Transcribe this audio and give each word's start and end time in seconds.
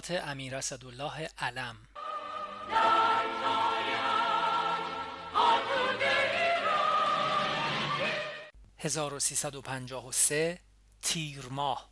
خاطرات 0.00 0.28
امیر 0.28 0.56
اسدالله 0.56 1.28
علم. 1.38 1.76
1353 8.78 10.58
تیر 11.02 11.46
ماه. 11.50 11.90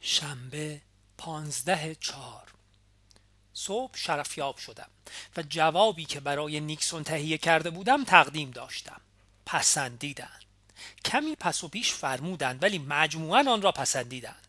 شنبه 0.00 0.80
پانزده 1.18 1.94
چهار 1.94 2.17
صبح 3.68 3.96
شرفیاب 3.96 4.56
شدم 4.56 4.88
و 5.36 5.42
جوابی 5.42 6.04
که 6.04 6.20
برای 6.20 6.60
نیکسون 6.60 7.04
تهیه 7.04 7.38
کرده 7.38 7.70
بودم 7.70 8.04
تقدیم 8.04 8.50
داشتم. 8.50 9.00
پسندیدند. 9.46 10.44
کمی 11.04 11.36
پس 11.36 11.64
و 11.64 11.68
پیش 11.68 11.92
فرمودند 11.92 12.62
ولی 12.62 12.78
مجموعا 12.78 13.44
آن 13.52 13.62
را 13.62 13.72
پسندیدند. 13.72 14.46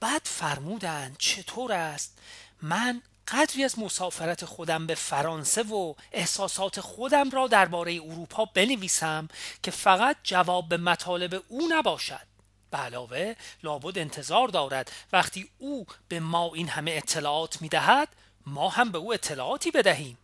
بعد 0.00 0.22
فرمودند 0.24 1.16
چطور 1.18 1.72
است؟ 1.72 2.18
من 2.62 3.02
قدری 3.28 3.64
از 3.64 3.78
مسافرت 3.78 4.44
خودم 4.44 4.86
به 4.86 4.94
فرانسه 4.94 5.62
و 5.62 5.94
احساسات 6.12 6.80
خودم 6.80 7.30
را 7.30 7.46
درباره 7.46 7.94
اروپا 7.94 8.44
بنویسم 8.44 9.28
که 9.62 9.70
فقط 9.70 10.16
جواب 10.22 10.68
به 10.68 10.76
مطالب 10.76 11.42
او 11.48 11.68
نباشد. 11.68 12.26
به 12.70 12.78
علاوه 12.78 13.34
لابد 13.62 13.98
انتظار 13.98 14.48
دارد. 14.48 14.92
وقتی 15.12 15.50
او 15.58 15.86
به 16.08 16.20
ما 16.20 16.50
این 16.54 16.68
همه 16.68 16.90
اطلاعات 16.90 17.62
می 17.62 17.68
دهد 17.68 18.08
ما 18.46 18.68
هم 18.68 18.92
به 18.92 18.98
او 18.98 19.14
اطلاعاتی 19.14 19.70
بدهیم. 19.70 20.18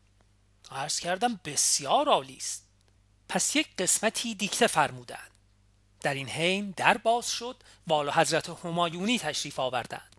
عرض 0.71 1.01
کردم 1.01 1.41
بسیار 1.45 2.09
عالی 2.09 2.37
است. 2.37 2.67
پس 3.29 3.57
یک 3.57 3.77
قسمتی 3.79 4.35
دیکته 4.35 4.67
فرمودند. 4.67 5.31
در 6.01 6.15
این 6.15 6.29
حین 6.29 6.75
در 6.77 6.99
باز 6.99 7.31
شد 7.31 7.57
والا 7.87 8.13
حضرت 8.13 8.49
همایونی 8.65 9.19
تشریف 9.19 9.61
آوردند. 9.61 10.17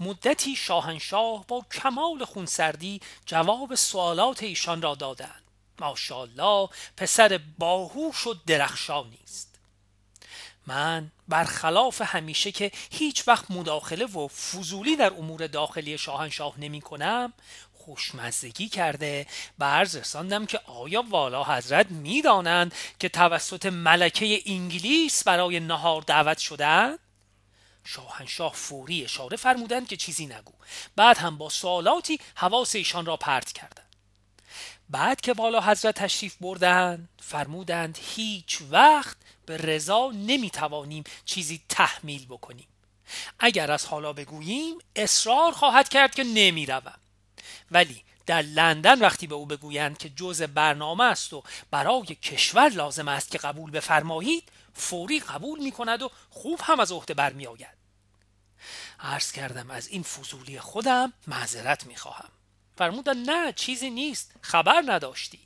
مدتی 0.00 0.56
شاهنشاه 0.56 1.46
با 1.46 1.66
کمال 1.72 2.24
خونسردی 2.24 3.00
جواب 3.26 3.74
سوالات 3.74 4.42
ایشان 4.42 4.82
را 4.82 4.94
دادند. 4.94 5.42
ماشاءالله 5.80 6.68
پسر 6.96 7.40
باهوش 7.58 8.26
و 8.26 8.34
درخشانی 8.46 9.18
است. 9.24 9.51
من 10.66 11.10
برخلاف 11.28 12.00
همیشه 12.04 12.52
که 12.52 12.70
هیچ 12.90 13.28
وقت 13.28 13.50
مداخله 13.50 14.04
و 14.04 14.28
فضولی 14.28 14.96
در 14.96 15.12
امور 15.12 15.46
داخلی 15.46 15.98
شاهنشاه 15.98 16.60
نمی 16.60 16.80
کنم 16.80 17.32
خوشمزدگی 17.74 18.68
کرده 18.68 19.26
به 19.58 19.64
عرض 19.64 19.96
رساندم 19.96 20.46
که 20.46 20.60
آیا 20.66 21.04
والا 21.10 21.44
حضرت 21.44 21.90
می‌دانند 21.90 22.74
که 22.98 23.08
توسط 23.08 23.66
ملکه 23.66 24.42
انگلیس 24.46 25.24
برای 25.24 25.60
نهار 25.60 26.02
دعوت 26.02 26.38
شدند 26.38 26.98
شاهنشاه 27.84 28.52
فوری 28.52 29.04
اشاره 29.04 29.36
فرمودند 29.36 29.88
که 29.88 29.96
چیزی 29.96 30.26
نگو. 30.26 30.52
بعد 30.96 31.18
هم 31.18 31.38
با 31.38 31.48
سوالاتی 31.48 32.20
حواس 32.34 32.74
ایشان 32.74 33.06
را 33.06 33.16
پرت 33.16 33.52
کردند. 33.52 33.91
بعد 34.92 35.20
که 35.20 35.32
والا 35.32 35.60
حضرت 35.60 35.94
تشریف 35.94 36.36
بردند 36.40 37.08
فرمودند 37.22 37.98
هیچ 38.02 38.58
وقت 38.70 39.16
به 39.46 39.56
رضا 39.56 40.10
نمی‌توانیم 40.14 41.04
چیزی 41.24 41.60
تحمیل 41.68 42.26
بکنیم. 42.26 42.66
اگر 43.38 43.70
از 43.70 43.86
حالا 43.86 44.12
بگوییم 44.12 44.78
اصرار 44.96 45.52
خواهد 45.52 45.88
کرد 45.88 46.14
که 46.14 46.24
نمی‌روم. 46.24 46.98
ولی 47.70 48.04
در 48.26 48.42
لندن 48.42 48.98
وقتی 48.98 49.26
به 49.26 49.34
او 49.34 49.46
بگویند 49.46 49.98
که 49.98 50.08
جز 50.08 50.42
برنامه 50.42 51.04
است 51.04 51.32
و 51.32 51.42
برای 51.70 52.06
کشور 52.06 52.68
لازم 52.68 53.08
است 53.08 53.30
که 53.30 53.38
قبول 53.38 53.70
بفرمایید 53.70 54.48
فوری 54.74 55.20
قبول 55.20 55.62
می 55.62 55.72
کند 55.72 56.02
و 56.02 56.10
خوب 56.30 56.60
هم 56.62 56.80
از 56.80 56.92
عهده 56.92 57.14
برمی 57.14 57.46
آید 57.46 57.76
عرض 59.00 59.32
کردم 59.32 59.70
از 59.70 59.88
این 59.88 60.02
فضولی 60.02 60.60
خودم 60.60 61.12
معذرت 61.26 61.86
می 61.86 61.96
خواهم 61.96 62.28
فرمودن 62.76 63.16
نه 63.16 63.52
چیزی 63.52 63.90
نیست 63.90 64.32
خبر 64.40 64.82
نداشتی. 64.86 65.38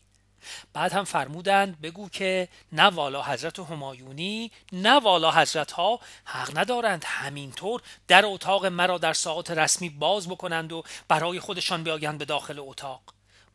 بعد 0.72 0.92
هم 0.92 1.04
فرمودند 1.04 1.80
بگو 1.80 2.08
که 2.08 2.48
نه 2.72 2.82
والا 2.82 3.22
حضرت 3.22 3.58
همایونی 3.58 4.50
نه 4.72 5.00
والا 5.00 5.32
حضرت 5.32 5.72
ها 5.72 6.00
حق 6.24 6.58
ندارند 6.58 7.04
همینطور 7.04 7.82
در 8.08 8.26
اتاق 8.26 8.66
مرا 8.66 8.98
در 8.98 9.12
ساعت 9.12 9.50
رسمی 9.50 9.88
باز 9.88 10.28
بکنند 10.28 10.72
و 10.72 10.82
برای 11.08 11.40
خودشان 11.40 11.84
بیایند 11.84 12.18
به 12.18 12.24
داخل 12.24 12.58
اتاق. 12.58 13.02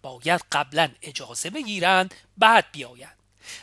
باید 0.01 0.41
قبلا 0.51 0.89
اجازه 1.01 1.49
بگیرند 1.49 2.15
بعد 2.37 2.65
بیایند. 2.71 3.17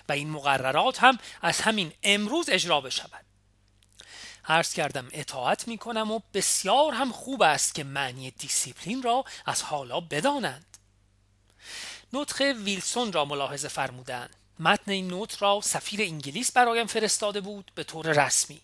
و 0.09 0.13
این 0.13 0.31
مقررات 0.31 1.03
هم 1.03 1.19
از 1.43 1.61
همین 1.61 1.93
امروز 2.03 2.49
اجرا 2.49 2.81
بشود. 2.81 3.28
عرض 4.49 4.73
کردم 4.73 5.09
اطاعت 5.13 5.69
می 5.69 5.79
کنم 5.79 6.11
و 6.11 6.21
بسیار 6.35 6.95
هم 6.95 7.13
خوب 7.13 7.43
است 7.43 7.75
که 7.75 7.85
معنی 7.85 8.31
دیسیپلین 8.31 9.03
را 9.03 9.25
از 9.47 9.63
حالا 9.63 10.01
بدانند. 10.01 10.77
نطق 12.13 12.41
ویلسون 12.41 13.13
را 13.13 13.25
ملاحظه 13.25 13.69
فرمودند. 13.69 14.37
متن 14.59 14.91
این 14.91 15.09
نوت 15.09 15.43
را 15.43 15.61
سفیر 15.61 16.03
انگلیس 16.03 16.53
برایم 16.53 16.87
فرستاده 16.87 17.41
بود 17.41 17.73
به 17.75 17.85
طور 17.85 18.27
رسمی. 18.27 18.61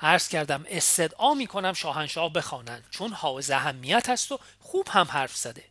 عرض 0.00 0.28
کردم 0.28 0.64
استدعا 0.68 1.34
می 1.34 1.46
کنم 1.46 1.72
شاهنشاه 1.72 2.32
بخوانند 2.32 2.84
چون 2.90 3.12
حائز 3.12 3.50
اهمیت 3.50 4.08
است 4.08 4.32
و 4.32 4.38
خوب 4.60 4.88
هم 4.88 5.06
حرف 5.06 5.36
زده. 5.36 5.64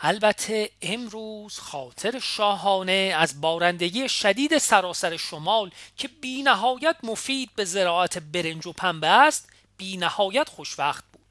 البته 0.00 0.70
امروز 0.82 1.58
خاطر 1.58 2.18
شاهانه 2.18 3.14
از 3.18 3.40
بارندگی 3.40 4.08
شدید 4.08 4.58
سراسر 4.58 5.16
شمال 5.16 5.70
که 5.96 6.08
بی 6.08 6.42
نهایت 6.42 6.96
مفید 7.02 7.50
به 7.56 7.64
زراعت 7.64 8.18
برنج 8.18 8.66
و 8.66 8.72
پنبه 8.72 9.06
است 9.06 9.48
بی 9.76 9.96
نهایت 9.96 10.48
خوشوقت 10.48 11.04
بود. 11.12 11.22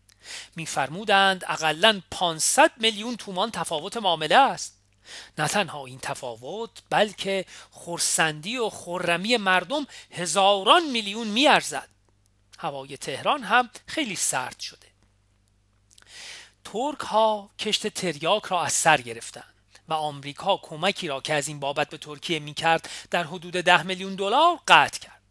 میفرمودند 0.56 1.44
اقلا 1.47 2.02
500 2.12 2.72
میلیون 2.78 3.16
تومان 3.16 3.52
تفاوت 3.52 3.97
معامله 3.97 4.38
است. 4.38 4.75
نه 5.38 5.47
تنها 5.47 5.85
این 5.85 6.00
تفاوت 6.00 6.69
بلکه 6.90 7.46
خورسندی 7.72 8.58
و 8.58 8.69
خرمی 8.69 9.38
مردم 9.38 9.88
هزاران 10.12 10.85
میلیون 10.91 11.28
میارزد. 11.28 11.90
هوای 12.59 12.97
تهران 12.97 13.44
هم 13.44 13.69
خیلی 13.88 14.16
سرد 14.16 14.59
شده. 14.59 14.84
ترک 16.75 17.00
ها 17.00 17.50
کشت 17.59 17.88
تریاک 17.88 18.46
را 18.46 18.62
از 18.63 18.74
سر 18.74 19.02
گرفتند 19.02 19.53
و 19.88 19.94
آمریکا 19.94 20.58
کمکی 20.58 21.08
را 21.08 21.22
که 21.22 21.34
از 21.34 21.47
این 21.47 21.59
بابت 21.59 21.90
به 21.90 21.97
ترکیه 21.97 22.40
می‌کرد 22.40 22.90
در 23.12 23.24
حدود 23.24 23.53
ده 23.53 23.84
میلیون 23.84 24.16
دلار 24.16 24.59
قطع 24.68 25.00
کرد. 25.00 25.22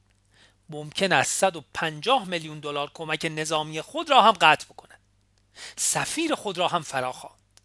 ممکن 0.68 1.12
است 1.12 1.32
150 1.32 2.28
میلیون 2.28 2.60
دلار 2.60 2.90
کمک 2.94 3.30
نظامی 3.30 3.80
خود 3.80 4.10
را 4.10 4.22
هم 4.22 4.32
قطع 4.32 4.64
بکند. 4.64 5.00
سفیر 5.76 6.34
خود 6.34 6.58
را 6.58 6.68
هم 6.68 6.82
فراخواند. 6.82 7.60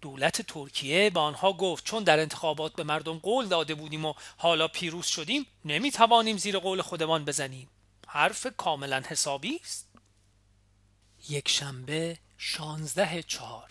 دولت 0.00 0.42
ترکیه 0.42 1.10
به 1.10 1.20
آنها 1.20 1.52
گفت 1.52 1.84
چون 1.84 2.04
در 2.04 2.20
انتخابات 2.20 2.72
به 2.72 2.84
مردم 2.84 3.18
قول 3.18 3.46
داده 3.46 3.74
بودیم 3.74 4.04
و 4.04 4.14
حالا 4.36 4.68
پیروز 4.68 5.06
شدیم 5.06 5.46
نمی‌توانیم 5.64 6.36
زیر 6.36 6.58
قول 6.58 6.82
خودمان 6.82 7.24
بزنیم. 7.24 7.68
حرف 8.08 8.46
کاملا 8.56 9.02
حسابی 9.08 9.60
است. 9.62 9.88
یک 11.28 11.48
شنبه 11.48 12.18
شانزده 12.38 13.22
چهار 13.22 13.70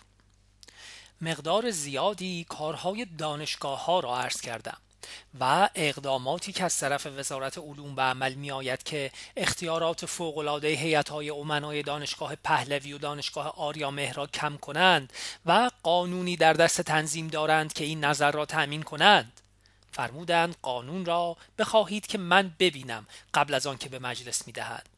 مقدار 1.21 1.71
زیادی 1.71 2.45
کارهای 2.50 3.06
دانشگاه 3.06 3.86
ها 3.86 4.00
را 4.00 4.18
عرض 4.18 4.42
کردم 4.42 4.77
و 5.39 5.69
اقداماتی 5.75 6.54
که 6.54 6.63
از 6.63 6.77
طرف 6.77 7.06
وزارت 7.06 7.57
علوم 7.57 7.95
به 7.95 8.01
عمل 8.01 8.33
می 8.33 8.51
آید 8.51 8.83
که 8.83 9.12
اختیارات 9.38 10.06
فوق‌العاده 10.06 10.68
هیئت‌های 10.68 11.30
امنای 11.30 11.83
دانشگاه 11.83 12.36
پهلوی 12.36 12.94
و 12.94 12.98
دانشگاه 12.98 13.48
آریا 13.48 13.92
مهر 13.92 14.25
کم 14.25 14.57
کنند 14.57 15.13
و 15.45 15.71
قانونی 15.83 16.36
در 16.36 16.54
دست 16.54 16.81
تنظیم 16.81 17.27
دارند 17.27 17.74
که 17.74 17.83
این 17.83 18.06
نظر 18.06 18.31
را 18.31 18.45
تأمین 18.45 18.83
کنند 18.83 19.42
فرمودند 19.92 20.56
قانون 20.62 21.06
را 21.06 21.38
بخواهید 21.57 22.07
که 22.07 22.18
من 22.18 22.56
ببینم 22.60 23.07
قبل 23.33 23.54
از 23.54 23.68
آن 23.68 23.77
که 23.77 23.89
به 23.89 24.00
مجلس 24.00 24.48
می 24.48 24.54
دهد. 24.54 24.93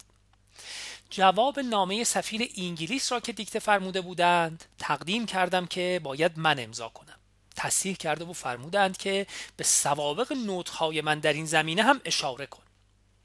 جواب 1.16 1.60
نامه 1.60 2.04
سفیر 2.04 2.50
انگلیس 2.58 3.12
را 3.12 3.20
که 3.20 3.34
دیکته 3.34 3.60
فرموده 3.60 4.02
بودند 4.02 4.66
تقدیم 4.78 5.26
کردم 5.26 5.66
که 5.66 6.02
باید 6.04 6.32
من 6.36 6.60
امضا 6.60 6.90
کنم. 6.90 7.20
تصحیح 7.56 7.96
کرده 7.96 8.26
و 8.26 8.34
فرمودند 8.34 8.98
که 8.98 9.28
به 9.58 9.64
سوابق 9.64 10.34
نوتهای 10.34 11.02
من 11.02 11.20
در 11.20 11.34
این 11.34 11.46
زمینه 11.46 11.84
هم 11.84 12.02
اشاره 12.06 12.46
کن. 12.46 12.64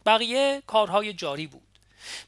بقیه 0.07 0.63
کارهای 0.67 1.13
جاری 1.13 1.47
بود. 1.47 1.79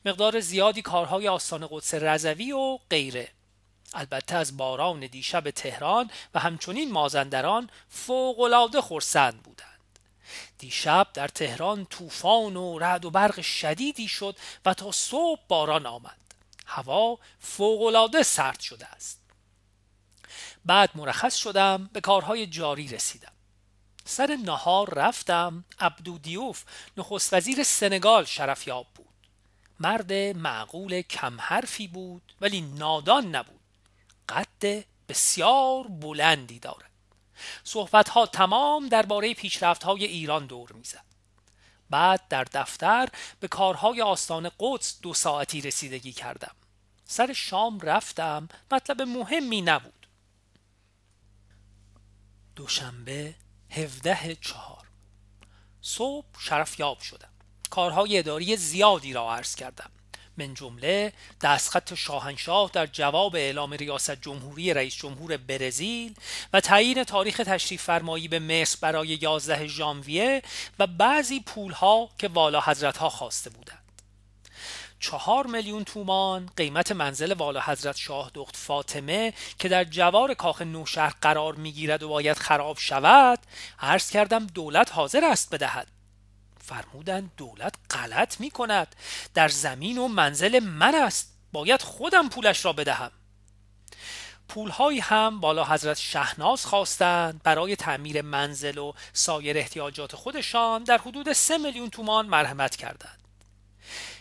مقدار 0.04 0.40
زیادی 0.40 0.82
کارهای 0.82 1.28
آستان 1.28 1.68
قدس 1.70 1.94
رضوی 1.94 2.52
و 2.52 2.78
غیره. 2.90 3.28
البته 3.94 4.36
از 4.36 4.56
باران 4.56 5.00
دیشب 5.06 5.50
تهران 5.50 6.10
و 6.34 6.40
همچنین 6.40 6.92
مازندران 6.92 7.70
فوقالعاده 7.88 8.80
خرسند 8.80 9.42
بودند. 9.42 9.71
دیشب 10.62 11.08
در 11.14 11.28
تهران 11.28 11.86
طوفان 11.86 12.56
و 12.56 12.78
رعد 12.78 13.04
و 13.04 13.10
برق 13.10 13.40
شدیدی 13.40 14.08
شد 14.08 14.36
و 14.64 14.74
تا 14.74 14.92
صبح 14.92 15.40
باران 15.48 15.86
آمد. 15.86 16.18
هوا 16.66 17.18
فوقالعاده 17.40 18.22
سرد 18.22 18.60
شده 18.60 18.86
است. 18.86 19.20
بعد 20.64 20.90
مرخص 20.94 21.36
شدم 21.36 21.90
به 21.92 22.00
کارهای 22.00 22.46
جاری 22.46 22.88
رسیدم. 22.88 23.32
سر 24.04 24.36
نهار 24.44 24.94
رفتم 24.94 25.64
عبدو 25.80 26.18
دیوف 26.18 26.64
نخست 26.96 27.34
وزیر 27.34 27.62
سنگال 27.62 28.24
شرفیاب 28.24 28.86
بود. 28.94 29.06
مرد 29.80 30.12
معقول 30.12 31.02
کم 31.02 31.40
حرفی 31.40 31.88
بود 31.88 32.34
ولی 32.40 32.60
نادان 32.60 33.34
نبود. 33.34 33.60
قد 34.28 34.84
بسیار 35.08 35.86
بلندی 35.88 36.58
دارد. 36.58 36.91
صحبت 37.64 38.08
ها 38.08 38.26
تمام 38.26 38.88
درباره 38.88 39.34
پیشرفت 39.34 39.82
های 39.82 40.04
ایران 40.04 40.46
دور 40.46 40.72
می‌زد. 40.72 41.04
بعد 41.90 42.28
در 42.28 42.44
دفتر 42.44 43.08
به 43.40 43.48
کارهای 43.48 44.02
آستان 44.02 44.50
قدس 44.58 45.00
دو 45.02 45.14
ساعتی 45.14 45.60
رسیدگی 45.60 46.12
کردم. 46.12 46.54
سر 47.04 47.32
شام 47.32 47.80
رفتم 47.80 48.48
مطلب 48.70 49.02
مهمی 49.02 49.62
نبود. 49.62 50.06
دوشنبه 52.56 53.34
هفده 53.70 54.36
چهار. 54.40 54.86
صبح 55.80 56.26
شرفیاب 56.38 57.00
شدم. 57.00 57.32
کارهای 57.70 58.18
اداری 58.18 58.56
زیادی 58.56 59.12
را 59.12 59.34
عرض 59.34 59.54
کردم. 59.54 59.90
من 60.36 60.54
جمله 60.54 61.12
دستخط 61.40 61.94
شاهنشاه 61.94 62.70
در 62.72 62.86
جواب 62.86 63.36
اعلام 63.36 63.72
ریاست 63.72 64.22
جمهوری 64.22 64.74
رئیس 64.74 64.94
جمهور 64.96 65.36
برزیل 65.36 66.14
و 66.52 66.60
تعیین 66.60 67.04
تاریخ 67.04 67.36
تشریف 67.36 67.82
فرمایی 67.82 68.28
به 68.28 68.38
مصر 68.38 68.78
برای 68.80 69.08
11 69.08 69.66
ژانویه 69.66 70.42
و 70.78 70.86
بعضی 70.86 71.40
پولها 71.40 72.10
که 72.18 72.28
والا 72.28 72.60
حضرت 72.60 72.96
ها 72.96 73.08
خواسته 73.08 73.50
بودند. 73.50 73.78
چهار 75.00 75.46
میلیون 75.46 75.84
تومان 75.84 76.50
قیمت 76.56 76.92
منزل 76.92 77.32
والا 77.32 77.60
حضرت 77.60 77.96
شاه 77.96 78.30
دخت 78.34 78.56
فاطمه 78.56 79.32
که 79.58 79.68
در 79.68 79.84
جوار 79.84 80.34
کاخ 80.34 80.62
نوشهر 80.62 81.14
قرار 81.20 81.54
می‌گیرد 81.54 82.02
و 82.02 82.08
باید 82.08 82.38
خراب 82.38 82.78
شود 82.78 83.38
عرض 83.80 84.10
کردم 84.10 84.46
دولت 84.46 84.92
حاضر 84.92 85.24
است 85.24 85.54
بدهد. 85.54 85.91
فرمودند 86.62 87.30
دولت 87.36 87.74
غلط 87.90 88.40
می 88.40 88.50
کند 88.50 88.96
در 89.34 89.48
زمین 89.48 89.98
و 89.98 90.08
منزل 90.08 90.60
من 90.60 90.94
است. 90.94 91.32
باید 91.52 91.82
خودم 91.82 92.28
پولش 92.28 92.64
را 92.64 92.72
بدهم. 92.72 93.10
پولهایی 94.48 95.00
هم 95.00 95.40
بالا 95.40 95.64
حضرت 95.64 95.98
شهناز 95.98 96.66
خواستند. 96.66 97.42
برای 97.42 97.76
تعمیر 97.76 98.22
منزل 98.22 98.78
و 98.78 98.92
سایر 99.12 99.58
احتیاجات 99.58 100.16
خودشان 100.16 100.84
در 100.84 100.98
حدود 100.98 101.32
سه 101.32 101.58
میلیون 101.58 101.90
تومان 101.90 102.26
مرحمت 102.26 102.76
کردند. 102.76 103.18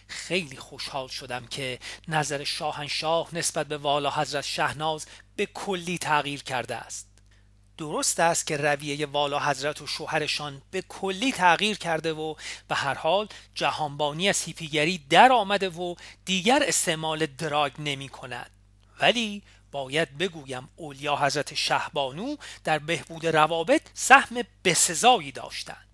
خیلی 0.08 0.58
خوشحال 0.58 1.08
شدم 1.08 1.46
که 1.48 1.80
نظر 2.08 2.44
شاهنشاه 2.44 3.36
نسبت 3.36 3.68
به 3.68 3.78
والا 3.78 4.12
حضرت 4.12 4.46
شهناز 4.46 5.06
به 5.36 5.46
کلی 5.46 5.98
تغییر 5.98 6.44
کرده 6.44 6.76
است. 6.76 7.11
درست 7.82 8.20
است 8.20 8.48
که 8.48 8.58
رویه 8.58 9.06
والا 9.06 9.40
حضرت 9.40 9.82
و 9.82 9.88
شوهرشان 9.88 10.62
به 10.72 10.82
کلی 10.82 11.32
تغییر 11.32 11.78
کرده 11.78 12.14
و 12.14 12.36
به 12.68 12.76
هر 12.76 12.94
حال 12.94 13.28
جهانبانی 13.56 14.30
از 14.30 14.42
هیپیگری 14.42 14.98
در 15.10 15.32
آمده 15.32 15.70
و 15.70 15.96
دیگر 16.26 16.64
استعمال 16.68 17.26
دراگ 17.26 17.72
نمی 17.80 18.10
کند. 18.10 18.52
ولی 19.00 19.44
باید 19.72 20.18
بگویم 20.18 20.70
اولیا 20.76 21.16
حضرت 21.16 21.54
شهبانو 21.54 22.36
در 22.64 22.80
بهبود 22.80 23.28
روابط 23.28 23.82
سهم 23.94 24.36
بسزایی 24.66 25.32
داشتند. 25.32 25.88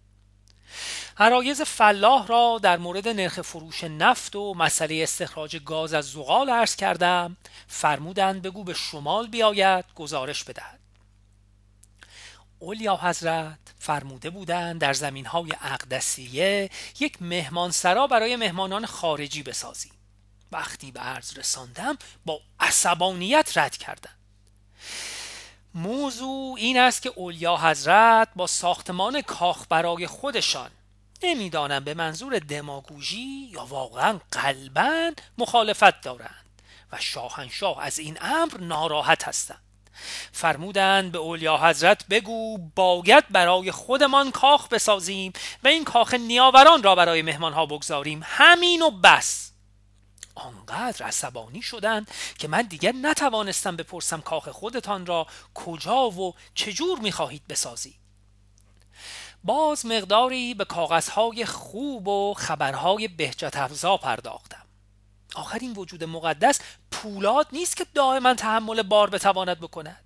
عرایز 1.18 1.62
فلاح 1.62 2.28
را 2.28 2.60
در 2.64 2.78
مورد 2.78 3.08
نرخ 3.08 3.42
فروش 3.42 3.84
نفت 3.84 4.36
و 4.36 4.54
مسئله 4.54 5.04
استخراج 5.04 5.58
گاز 5.58 5.94
از 5.94 6.06
زغال 6.06 6.50
عرض 6.50 6.76
کردم. 6.76 7.38
فرمودند 7.68 8.42
بگو 8.42 8.64
به 8.64 8.74
شمال 8.74 9.28
بیاید 9.28 9.86
گزارش 9.96 10.44
بدهد. 10.44 10.87
اولیا 12.60 12.96
حضرت 12.96 13.60
فرموده 13.80 14.30
بودند 14.30 14.82
در 14.82 14.94
زمین 14.94 15.26
های 15.26 15.52
اقدسیه 15.62 16.70
یک 17.00 17.22
مهمانسرا 17.22 18.08
برای 18.08 18.36
مهمانان 18.36 18.86
خارجی 18.86 19.44
بسازیم. 19.44 19.92
وقتی 20.52 20.92
به 20.92 21.00
عرض 21.00 21.38
رساندم 21.38 21.98
با 22.26 22.42
عصبانیت 22.60 23.58
رد 23.58 23.78
کردند 23.78 24.18
موضوع 25.74 26.56
این 26.58 26.80
است 26.80 27.02
که 27.02 27.10
اولیا 27.16 27.58
حضرت 27.58 28.30
با 28.36 28.48
ساختمان 28.48 29.22
کاخ 29.22 29.66
برای 29.70 30.08
خودشان 30.08 30.72
نمی‌دانم 31.24 31.84
به 31.84 31.94
منظور 31.94 32.40
دماگوژی 32.40 33.50
یا 33.52 33.66
واقعا 33.66 34.20
قلبا 34.32 35.12
مخالفت 35.38 36.02
دارند 36.02 36.62
و 36.92 36.98
شاهنشاه 37.00 37.84
از 37.84 38.00
این 38.00 38.18
امر 38.22 38.58
ناراحت 38.58 39.28
هستند. 39.28 39.67
فرمودند 40.32 41.12
به 41.12 41.18
اولیا 41.18 41.58
حضرت 41.58 42.08
بگو 42.08 42.58
باید 42.76 43.30
برای 43.30 43.72
خودمان 43.72 44.32
کاخ 44.32 44.68
بسازیم 44.68 45.34
و 45.64 45.68
این 45.68 45.84
کاخ 45.84 46.14
نیاوران 46.14 46.84
را 46.84 46.96
برای 46.96 47.22
مهمانها 47.22 47.66
بگذاریم. 47.66 48.22
همین 48.24 48.82
و 48.82 48.92
بس. 48.92 49.52
آنقدر 50.36 51.06
عصبانی 51.06 51.62
شدند 51.62 52.12
که 52.40 52.48
من 52.48 52.62
دیگر 52.62 52.92
نتوانستم 52.92 53.76
بپرسم 53.76 54.22
کاخ 54.22 54.50
خودتان 54.50 55.06
را 55.06 55.28
کجا 55.54 56.10
و 56.10 56.34
چجور 56.56 57.00
می‌خواهید 57.00 57.48
بسازید 57.50 57.96
باز 59.44 59.86
مقداری 59.86 60.54
به 60.54 60.66
کاغذهای 60.66 61.46
خوب 61.46 62.08
و 62.08 62.34
خبرهای 62.34 63.08
بهجت 63.08 63.58
افزا 63.58 63.98
پرداختم. 63.98 64.67
آخر 65.36 65.60
این 65.62 65.74
وجود 65.74 66.04
مقدس 66.04 66.60
پولاد 66.92 67.48
نیست 67.52 67.78
که 67.78 67.86
دائما 67.94 68.34
تحمل 68.34 68.82
بار 68.82 69.10
بتواند 69.10 69.60
بکند. 69.60 70.04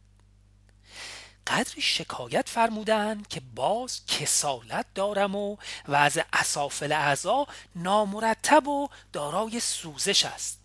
قدری 1.48 1.82
شکایت 1.82 2.50
فرمودند 2.50 3.28
که 3.28 3.42
باز 3.56 4.06
کسالت 4.06 4.86
دارم 4.96 5.36
و 5.36 5.58
از 5.88 6.20
اسافل 6.34 6.92
اعضا 6.92 7.48
نامرتب 7.76 8.68
و 8.68 8.88
دارای 9.14 9.60
سوزش 9.60 10.26
است. 10.26 10.60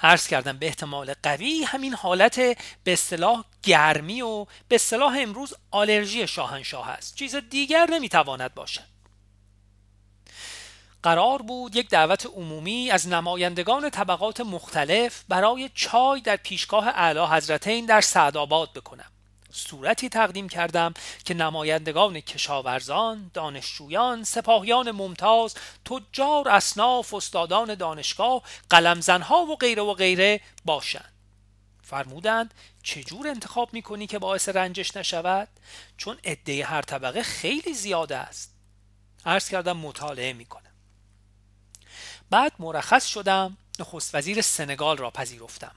عرض 0.00 0.26
کردم 0.26 0.58
به 0.58 0.66
احتمال 0.66 1.14
قوی 1.22 1.62
همین 1.62 1.94
حالت 1.94 2.36
به 2.84 2.92
اصطلاح 2.92 3.44
گرمی 3.62 4.22
و 4.22 4.44
به 4.68 4.74
اصطلاح 4.74 5.16
امروز 5.20 5.54
آلرژی 5.70 6.26
شاهنشاه 6.26 6.88
است. 6.88 7.14
چیز 7.14 7.36
دیگر 7.36 7.86
نمی‌تواند 7.90 8.54
باشد. 8.54 8.93
قرار 11.04 11.42
بود 11.42 11.76
یک 11.76 11.88
دعوت 11.88 12.26
عمومی 12.26 12.90
از 12.90 13.08
نمایندگان 13.08 13.90
طبقات 13.90 14.40
مختلف 14.40 15.24
برای 15.28 15.70
چای 15.74 16.20
در 16.20 16.36
پیشگاه 16.36 16.88
اعلی 16.88 17.26
حضرتین 17.26 17.86
در 17.86 18.00
سعدآباد 18.00 18.72
بکنم 18.72 19.10
صورتی 19.52 20.08
تقدیم 20.08 20.48
کردم 20.48 20.94
که 21.24 21.34
نمایندگان 21.34 22.20
کشاورزان، 22.20 23.30
دانشجویان، 23.34 24.24
سپاهیان 24.24 24.90
ممتاز، 24.90 25.54
تجار، 25.84 26.48
اصناف، 26.48 27.14
استادان 27.14 27.74
دانشگاه، 27.74 28.42
قلمزنها 28.70 29.46
و 29.46 29.56
غیره 29.56 29.82
و 29.82 29.94
غیره 29.94 30.40
باشند. 30.64 31.12
فرمودند 31.82 32.54
چجور 32.82 33.28
انتخاب 33.28 33.74
می‌کنی 33.74 34.06
که 34.06 34.18
باعث 34.18 34.48
رنجش 34.48 34.96
نشود؟ 34.96 35.48
چون 35.96 36.18
عده 36.24 36.64
هر 36.64 36.82
طبقه 36.82 37.22
خیلی 37.22 37.74
زیاده 37.74 38.16
است. 38.16 38.54
عرض 39.26 39.48
کردم 39.48 39.76
مطالعه 39.76 40.32
می‌کنم. 40.32 40.73
بعد 42.34 42.52
مرخص 42.58 43.06
شدم 43.06 43.56
نخست 43.80 44.14
وزیر 44.14 44.42
سنگال 44.42 44.96
را 44.96 45.10
پذیرفتم. 45.10 45.74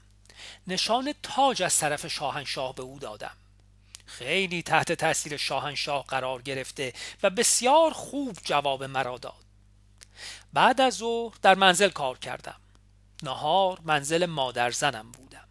نشان 0.66 1.14
تاج 1.22 1.62
از 1.62 1.78
طرف 1.78 2.06
شاهنشاه 2.06 2.74
به 2.74 2.82
او 2.82 2.98
دادم. 2.98 3.36
خیلی 4.06 4.62
تحت 4.62 4.92
تاثیر 4.92 5.36
شاهنشاه 5.36 6.04
قرار 6.06 6.42
گرفته 6.42 6.92
و 7.22 7.30
بسیار 7.30 7.92
خوب 7.92 8.36
جواب 8.44 8.84
مرا 8.84 9.18
داد. 9.18 9.44
بعد 10.52 10.80
از 10.80 10.94
ظهر 10.94 11.34
در 11.42 11.54
منزل 11.54 11.88
کار 11.88 12.18
کردم. 12.18 12.60
نهار 13.22 13.78
منزل 13.84 14.26
مادر 14.26 14.70
زنم 14.70 15.12
بود 15.12 15.47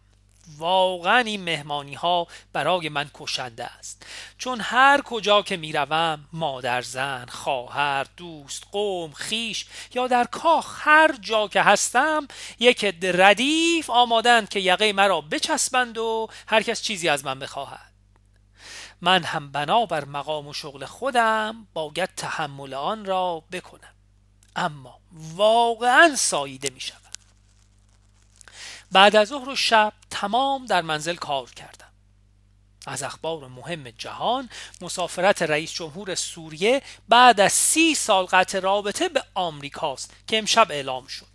واقعا 0.56 1.18
این 1.18 1.44
مهمانی 1.44 1.94
ها 1.94 2.26
برای 2.52 2.88
من 2.88 3.10
کشنده 3.14 3.64
است. 3.64 4.06
چون 4.38 4.60
هر 4.60 5.02
کجا 5.02 5.42
که 5.42 5.56
می‌روم 5.56 6.28
مادر 6.32 6.82
زن 6.82 7.26
خواهر 7.28 8.06
دوست 8.16 8.64
قوم 8.72 9.12
خیش 9.12 9.66
یا 9.94 10.06
در 10.06 10.24
کاخ 10.24 10.78
هر 10.80 11.16
جا 11.20 11.48
که 11.48 11.62
هستم 11.62 12.28
یک 12.58 12.96
ردیف 13.02 13.90
آمادند 13.90 14.48
که 14.48 14.60
یقه 14.60 14.92
مرا 14.92 15.20
بچسبند 15.20 15.98
و 15.98 16.28
هر 16.46 16.62
کس 16.62 16.82
چیزی 16.82 17.08
از 17.08 17.24
من 17.24 17.38
بخواهد. 17.38 17.92
من 19.00 19.22
هم 19.22 19.52
بنابر 19.52 20.04
مقام 20.04 20.46
و 20.46 20.52
شغل 20.52 20.84
خودم 20.84 21.66
باید 21.72 22.14
تحمل 22.16 22.74
آن 22.74 23.04
را 23.04 23.42
بکنم. 23.52 23.94
اما 24.56 25.00
واقعا 25.36 26.16
ساییده 26.16 26.70
می 26.70 26.80
شود 26.80 27.07
بعد 28.92 29.16
از 29.16 29.28
ظهر 29.28 29.48
و 29.48 29.56
شب 29.56 29.92
تمام 30.10 30.66
در 30.66 30.82
منزل 30.82 31.14
کار 31.14 31.50
کردم. 31.50 31.88
از 32.86 33.02
اخبار 33.02 33.48
مهم 33.48 33.90
جهان 33.90 34.50
مسافرت 34.80 35.42
رئیس 35.42 35.72
جمهور 35.72 36.14
سوریه 36.14 36.82
بعد 37.08 37.40
از 37.40 37.52
سی 37.52 37.94
سال 37.94 38.24
قطع 38.24 38.60
رابطه 38.60 39.08
به 39.08 39.24
آمریکاست 39.34 40.14
که 40.26 40.38
امشب 40.38 40.66
اعلام 40.70 41.06
شد. 41.06 41.26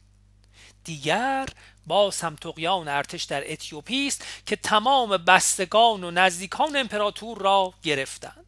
دیگر 0.83 1.47
باز 1.87 2.21
هم 2.21 2.35
تقیان 2.35 2.87
ارتش 2.87 3.23
در 3.23 3.51
اتیوپی 3.51 4.07
است 4.07 4.25
که 4.45 4.55
تمام 4.55 5.17
بستگان 5.17 6.03
و 6.03 6.11
نزدیکان 6.11 6.75
امپراتور 6.75 7.37
را 7.37 7.73
گرفتند. 7.83 8.45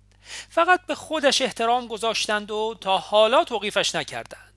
فقط 0.50 0.86
به 0.86 0.96
خودش 0.96 1.42
احترام 1.42 1.88
گذاشتند 1.88 2.52
و 2.52 2.76
تا 2.82 2.98
حالا 2.98 3.44
توقیفش 3.44 3.96
نکردند. 3.96 4.55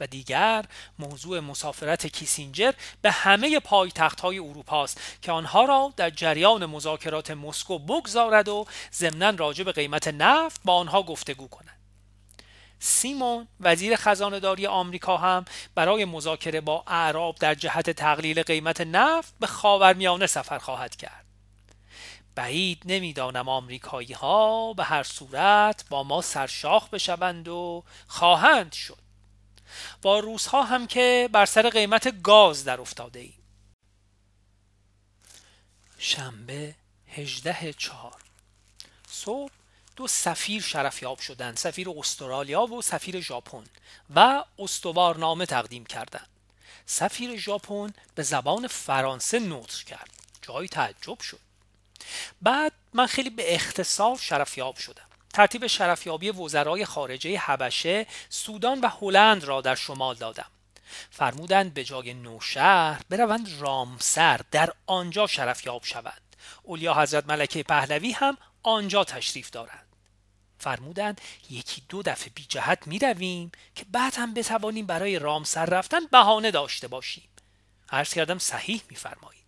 و 0.00 0.06
دیگر 0.06 0.64
موضوع 0.98 1.40
مسافرت 1.40 2.06
کیسینجر 2.06 2.72
به 3.02 3.10
همه 3.10 3.60
پایتخت 3.60 4.20
های 4.20 4.38
اروپا 4.38 4.84
است 4.84 5.00
که 5.22 5.32
آنها 5.32 5.64
را 5.64 5.92
در 5.96 6.10
جریان 6.10 6.66
مذاکرات 6.66 7.30
مسکو 7.30 7.78
بگذارد 7.78 8.48
و 8.48 8.66
ضمنا 8.94 9.30
راجع 9.30 9.64
به 9.64 9.72
قیمت 9.72 10.08
نفت 10.08 10.60
با 10.64 10.74
آنها 10.74 11.02
گفتگو 11.02 11.48
کند 11.48 11.80
سیمون 12.82 13.48
وزیر 13.60 13.96
خزانهداری 13.96 14.66
آمریکا 14.66 15.16
هم 15.16 15.44
برای 15.74 16.04
مذاکره 16.04 16.60
با 16.60 16.84
اعراب 16.86 17.34
در 17.34 17.54
جهت 17.54 17.90
تقلیل 17.90 18.42
قیمت 18.42 18.80
نفت 18.80 19.34
به 19.40 19.46
خاورمیانه 19.46 20.26
سفر 20.26 20.58
خواهد 20.58 20.96
کرد. 20.96 21.24
بعید 22.34 22.82
نمی‌دانم 22.84 23.48
آمریکایی 23.48 24.12
ها 24.12 24.72
به 24.72 24.84
هر 24.84 25.02
صورت 25.02 25.84
با 25.90 26.02
ما 26.02 26.20
سرشاخ 26.20 26.88
بشوند 26.88 27.48
و 27.48 27.84
خواهند 28.06 28.72
شد. 28.72 29.09
با 30.02 30.18
روزها 30.18 30.62
هم 30.62 30.86
که 30.86 31.28
بر 31.32 31.46
سر 31.46 31.70
قیمت 31.70 32.22
گاز 32.22 32.64
در 32.64 32.80
افتاده 32.80 33.20
ایم. 33.20 33.34
شنبه 35.98 36.74
هجده 37.08 37.72
چهار. 37.72 38.20
صبح 39.08 39.52
دو 39.96 40.06
سفیر 40.06 40.62
شرفیاب 40.62 41.18
شدند 41.18 41.56
سفیر 41.56 41.90
استرالیا 41.90 42.62
و 42.62 42.82
سفیر 42.82 43.20
ژاپن 43.20 43.64
و 44.14 44.44
استوارنامه 44.58 45.46
تقدیم 45.46 45.86
کردند. 45.86 46.28
سفیر 46.86 47.36
ژاپن 47.36 47.92
به 48.14 48.22
زبان 48.22 48.66
فرانسه 48.66 49.38
نطق 49.38 49.84
کرد. 49.84 50.10
جای 50.42 50.68
تعجب 50.68 51.20
شد. 51.20 51.40
بعد 52.42 52.72
من 52.92 53.06
خیلی 53.06 53.30
به 53.30 53.54
اختصار 53.54 54.16
شرفیاب 54.16 54.76
شدم. 54.76 55.09
ترتیب 55.34 55.66
شرفیابی 55.66 56.30
وزرای 56.30 56.84
خارجه 56.84 57.38
حبشه 57.38 58.06
سودان 58.28 58.80
و 58.80 58.88
هلند 59.00 59.44
را 59.44 59.60
در 59.60 59.74
شمال 59.74 60.14
دادم. 60.14 60.50
فرمودند 61.10 61.74
به 61.74 61.84
جای 61.84 62.14
نوشهر 62.14 63.00
بروند 63.10 63.48
رامسر 63.60 64.40
در 64.50 64.72
آنجا 64.86 65.26
شرفیاب 65.26 65.84
شوند. 65.84 66.36
اولیا 66.62 66.94
حضرت 66.94 67.26
ملکه 67.26 67.62
پهلوی 67.62 68.12
هم 68.12 68.38
آنجا 68.62 69.04
تشریف 69.04 69.50
دارند. 69.50 69.86
فرمودند 70.58 71.20
یکی 71.50 71.82
دو 71.88 72.02
دفعه 72.02 72.30
بی 72.34 72.44
جهت 72.44 72.86
می 72.86 72.98
رویم 72.98 73.52
که 73.74 73.84
بعد 73.92 74.14
هم 74.14 74.34
بتوانیم 74.34 74.86
برای 74.86 75.18
رامسر 75.18 75.66
رفتن 75.66 76.06
بهانه 76.06 76.50
داشته 76.50 76.88
باشیم. 76.88 77.28
عرض 77.92 78.14
کردم 78.14 78.38
صحیح 78.38 78.82
میفرمایید 78.90 79.39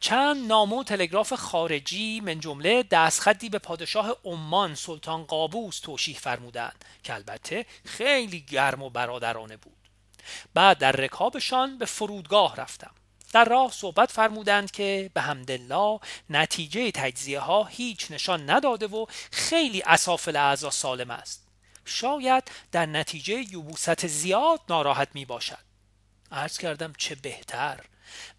چند 0.00 0.46
نامه 0.46 0.76
و 0.76 0.82
تلگراف 0.82 1.32
خارجی 1.32 2.20
من 2.20 2.40
جمله 2.40 2.82
دستخطی 2.82 3.48
به 3.48 3.58
پادشاه 3.58 4.16
عمان 4.24 4.74
سلطان 4.74 5.24
قابوس 5.24 5.78
توشیح 5.80 6.18
فرمودند 6.18 6.84
که 7.02 7.14
البته 7.14 7.66
خیلی 7.84 8.40
گرم 8.40 8.82
و 8.82 8.90
برادرانه 8.90 9.56
بود. 9.56 9.76
بعد 10.54 10.78
در 10.78 10.92
رکابشان 10.92 11.78
به 11.78 11.84
فرودگاه 11.84 12.56
رفتم. 12.56 12.90
در 13.32 13.44
راه 13.44 13.72
صحبت 13.72 14.12
فرمودند 14.12 14.70
که 14.70 15.10
به 15.14 15.20
همدلله 15.20 16.00
نتیجه 16.30 16.90
تجزیه 16.90 17.40
ها 17.40 17.64
هیچ 17.64 18.10
نشان 18.10 18.50
نداده 18.50 18.86
و 18.86 19.06
خیلی 19.32 19.82
اسافل 19.82 20.36
اعضا 20.36 20.70
سالم 20.70 21.10
است. 21.10 21.46
شاید 21.84 22.50
در 22.72 22.86
نتیجه 22.86 23.44
یوبوست 23.50 24.06
زیاد 24.06 24.60
ناراحت 24.68 25.08
می 25.14 25.24
باشد 25.24 25.58
عرض 26.32 26.58
کردم 26.58 26.92
چه 26.98 27.14
بهتر. 27.14 27.80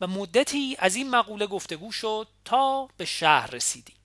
و 0.01 0.07
مدتی 0.07 0.75
از 0.79 0.95
این 0.95 1.09
مقوله 1.09 1.47
گفتگو 1.47 1.91
شد 1.91 2.27
تا 2.45 2.89
به 2.97 3.05
شهر 3.05 3.51
رسیدیم. 3.51 3.95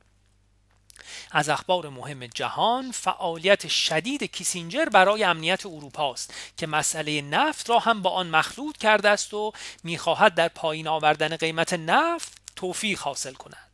از 1.30 1.48
اخبار 1.48 1.88
مهم 1.88 2.26
جهان 2.26 2.90
فعالیت 2.92 3.68
شدید 3.68 4.22
کیسینجر 4.24 4.84
برای 4.84 5.24
امنیت 5.24 5.66
اروپا 5.66 6.12
است 6.12 6.34
که 6.56 6.66
مسئله 6.66 7.22
نفت 7.22 7.70
را 7.70 7.78
هم 7.78 8.02
با 8.02 8.10
آن 8.10 8.26
مخلوط 8.30 8.76
کرده 8.76 9.08
است 9.08 9.34
و 9.34 9.52
می‌خواهد 9.84 10.34
در 10.34 10.48
پایین 10.48 10.88
آوردن 10.88 11.36
قیمت 11.36 11.72
نفت 11.72 12.32
توفیق 12.56 12.98
حاصل 12.98 13.34
کند. 13.34 13.70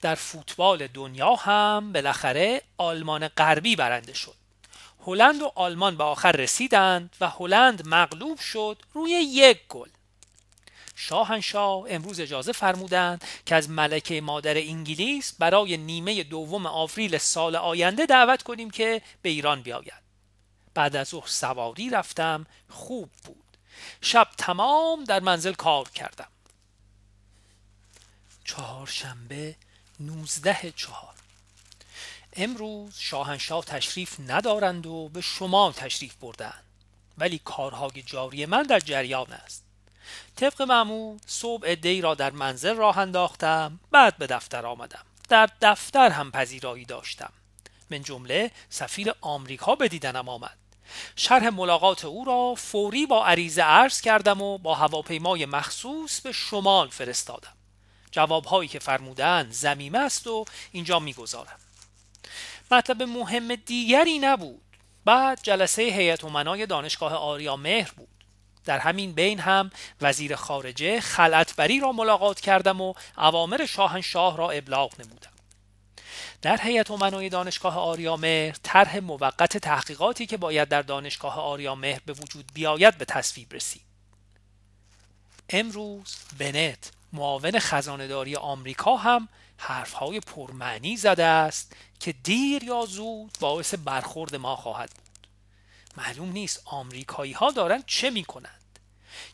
در 0.00 0.14
فوتبال 0.14 0.86
دنیا 0.86 1.34
هم 1.34 1.92
بالاخره 1.92 2.62
آلمان 2.78 3.28
غربی 3.28 3.76
برنده 3.76 4.14
شد. 4.14 4.34
هلند 5.06 5.42
و 5.42 5.52
آلمان 5.54 5.96
به 5.96 6.04
آخر 6.04 6.32
رسیدند 6.32 7.16
و 7.20 7.28
هلند 7.28 7.88
مغلوب 7.88 8.40
شد 8.40 8.82
روی 8.94 9.10
یک 9.10 9.60
گل. 9.68 9.88
شاهنشاه 11.00 11.84
امروز 11.88 12.20
اجازه 12.20 12.52
فرمودند 12.52 13.24
که 13.46 13.54
از 13.54 13.70
ملکه 13.70 14.20
مادر 14.20 14.56
انگلیس 14.56 15.32
برای 15.38 15.76
نیمه 15.76 16.22
دوم 16.22 16.66
آوریل 16.66 17.18
سال 17.18 17.56
آینده 17.56 18.06
دعوت 18.06 18.42
کنیم 18.42 18.70
که 18.70 19.02
به 19.22 19.28
ایران 19.28 19.62
بیاید. 19.62 20.02
بعد 20.74 20.96
از 20.96 21.08
ظهر 21.08 21.26
سواری 21.26 21.90
رفتم 21.90 22.46
خوب 22.68 23.10
بود. 23.24 23.56
شب 24.00 24.28
تمام 24.38 25.04
در 25.04 25.20
منزل 25.20 25.52
کار 25.52 25.88
کردم. 25.88 26.28
چهارشنبه 28.44 29.56
نوزده 30.00 30.72
چهار. 30.76 31.14
امروز 32.32 32.94
شاهنشاه 32.98 33.64
تشریف 33.64 34.16
ندارند 34.26 34.86
و 34.86 35.08
به 35.08 35.20
شما 35.20 35.72
تشریف 35.72 36.14
بردند. 36.14 36.64
ولی 37.18 37.40
کارهای 37.44 38.02
جاری 38.02 38.46
من 38.46 38.62
در 38.62 38.80
جریان 38.80 39.32
است. 39.32 39.67
طبق 40.36 40.62
معمول 40.62 41.18
صبح 41.26 41.62
ادهی 41.66 42.00
را 42.00 42.14
در 42.14 42.30
منزل 42.30 42.76
راه 42.76 42.98
انداختم 42.98 43.80
بعد 43.90 44.16
به 44.18 44.26
دفتر 44.26 44.66
آمدم. 44.66 45.04
در 45.28 45.48
دفتر 45.62 46.10
هم 46.10 46.30
پذیرایی 46.30 46.84
داشتم. 46.84 47.32
من 47.90 48.02
جمله 48.02 48.50
سفیر 48.70 49.12
آمریکا 49.20 49.74
به 49.74 49.88
دیدنم 49.88 50.28
آمد. 50.28 50.56
شرح 51.16 51.48
ملاقات 51.48 52.04
او 52.04 52.24
را 52.24 52.54
فوری 52.54 53.06
با 53.06 53.26
عریضه 53.26 53.62
عرض 53.62 54.00
کردم 54.00 54.42
و 54.42 54.58
با 54.58 54.74
هواپیمای 54.74 55.46
مخصوص 55.46 56.20
به 56.20 56.32
شمال 56.32 56.88
فرستادم. 56.88 57.52
جوابهایی 58.10 58.68
که 58.68 58.78
فرمودند 58.78 59.52
زمیمه 59.52 59.98
است 59.98 60.26
و 60.26 60.44
اینجا 60.72 60.98
می‌گذارم. 60.98 61.58
مطلب 62.70 63.02
مهم 63.02 63.54
دیگری 63.54 64.18
نبود. 64.18 64.62
بعد 65.04 65.40
جلسه 65.42 65.82
هیئت 65.82 66.24
امنای 66.24 66.66
دانشگاه 66.66 67.14
آریا 67.14 67.56
مهر 67.56 67.90
بود. 67.96 68.08
در 68.68 68.78
همین 68.78 69.12
بین 69.12 69.40
هم 69.40 69.70
وزیر 70.00 70.36
خارجه 70.36 71.00
خلعتبری 71.00 71.80
را 71.80 71.92
ملاقات 71.92 72.40
کردم 72.40 72.80
و 72.80 72.94
اوامر 73.18 73.66
شاهنشاه 73.66 74.36
را 74.36 74.50
ابلاغ 74.50 75.00
نمودم. 75.00 75.30
در 76.42 76.60
هیئت 76.62 76.90
امنای 76.90 77.28
دانشگاه 77.28 77.78
آریامهر 77.78 78.56
طرح 78.62 78.98
موقت 78.98 79.58
تحقیقاتی 79.58 80.26
که 80.26 80.36
باید 80.36 80.68
در 80.68 80.82
دانشگاه 80.82 81.40
آریامهر 81.40 82.00
به 82.06 82.12
وجود 82.12 82.44
بیاید 82.54 82.98
به 82.98 83.04
تصویب 83.04 83.54
رسید. 83.54 83.82
امروز 85.48 86.16
بنت 86.38 86.90
معاون 87.12 87.58
خزانداری 87.58 88.36
آمریکا 88.36 88.96
هم 88.96 89.28
حرفهای 89.56 90.20
پرمعنی 90.20 90.96
زده 90.96 91.24
است 91.24 91.76
که 92.00 92.12
دیر 92.12 92.64
یا 92.64 92.86
زود 92.88 93.36
باعث 93.40 93.74
برخورد 93.74 94.36
ما 94.36 94.56
خواهد 94.56 94.90
بود. 94.90 95.26
معلوم 95.96 96.32
نیست 96.32 96.62
آمریکایی 96.64 97.32
ها 97.32 97.50
دارند 97.50 97.84
چه 97.86 98.10
می 98.10 98.24
کنند 98.24 98.57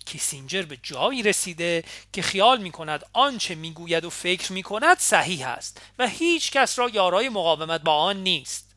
کیسینجر 0.07 0.63
به 0.63 0.79
جایی 0.83 1.23
رسیده 1.23 1.85
که 2.13 2.23
خیال 2.23 2.61
می 2.61 2.71
کند 2.71 3.05
آنچه 3.13 3.55
می 3.55 3.73
گوید 3.73 4.05
و 4.05 4.11
فکر 4.11 4.53
می 4.53 4.63
کند 4.63 4.99
صحیح 4.99 5.49
است 5.49 5.81
و 5.99 6.09
هیچ 6.09 6.51
کس 6.51 6.79
را 6.79 6.89
یارای 6.89 7.29
مقاومت 7.29 7.81
با 7.81 7.97
آن 7.97 8.17
نیست. 8.17 8.71